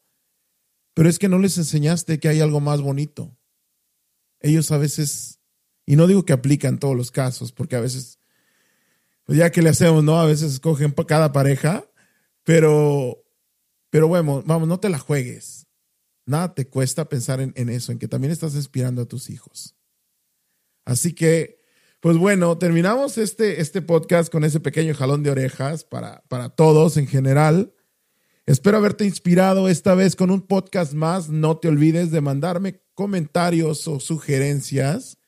Pero 0.94 1.08
es 1.08 1.18
que 1.18 1.28
no 1.28 1.38
les 1.38 1.58
enseñaste 1.58 2.18
que 2.18 2.28
hay 2.28 2.40
algo 2.40 2.58
más 2.58 2.80
bonito. 2.80 3.38
Ellos 4.40 4.72
a 4.72 4.78
veces 4.78 5.37
y 5.88 5.96
no 5.96 6.06
digo 6.06 6.26
que 6.26 6.34
aplica 6.34 6.68
en 6.68 6.78
todos 6.78 6.94
los 6.94 7.10
casos, 7.10 7.50
porque 7.50 7.74
a 7.74 7.80
veces, 7.80 8.18
pues 9.24 9.38
ya 9.38 9.50
que 9.50 9.62
le 9.62 9.70
hacemos, 9.70 10.04
¿no? 10.04 10.20
A 10.20 10.26
veces 10.26 10.52
escogen 10.52 10.92
cada 10.92 11.32
pareja, 11.32 11.82
pero, 12.44 13.24
pero 13.88 14.06
bueno, 14.06 14.42
vamos, 14.44 14.68
no 14.68 14.80
te 14.80 14.90
la 14.90 14.98
juegues. 14.98 15.66
Nada 16.26 16.52
te 16.52 16.68
cuesta 16.68 17.08
pensar 17.08 17.40
en, 17.40 17.54
en 17.56 17.70
eso, 17.70 17.90
en 17.90 17.98
que 17.98 18.06
también 18.06 18.30
estás 18.30 18.54
inspirando 18.54 19.00
a 19.00 19.06
tus 19.06 19.30
hijos. 19.30 19.76
Así 20.84 21.14
que, 21.14 21.62
pues 22.00 22.18
bueno, 22.18 22.58
terminamos 22.58 23.16
este, 23.16 23.62
este 23.62 23.80
podcast 23.80 24.30
con 24.30 24.44
ese 24.44 24.60
pequeño 24.60 24.94
jalón 24.94 25.22
de 25.22 25.30
orejas 25.30 25.84
para, 25.84 26.22
para 26.28 26.50
todos 26.50 26.98
en 26.98 27.06
general. 27.06 27.72
Espero 28.44 28.76
haberte 28.76 29.06
inspirado 29.06 29.70
esta 29.70 29.94
vez 29.94 30.16
con 30.16 30.30
un 30.30 30.42
podcast 30.42 30.92
más. 30.92 31.30
No 31.30 31.56
te 31.56 31.68
olvides 31.68 32.10
de 32.10 32.20
mandarme 32.20 32.82
comentarios 32.92 33.88
o 33.88 34.00
sugerencias 34.00 35.18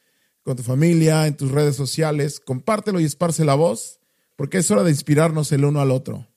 con 0.45 0.55
tu 0.55 0.63
familia, 0.63 1.25
en 1.25 1.35
tus 1.35 1.51
redes 1.51 1.75
sociales. 1.75 2.39
Compártelo 2.39 2.99
y 2.99 3.03
esparce 3.03 3.43
la 3.43 3.55
voz, 3.55 3.99
porque 4.35 4.59
es 4.59 4.69
hora 4.69 4.83
de 4.83 4.91
inspirarnos 4.91 5.51
el 5.51 5.65
uno 5.65 5.81
al 5.81 5.91
otro. 5.91 6.27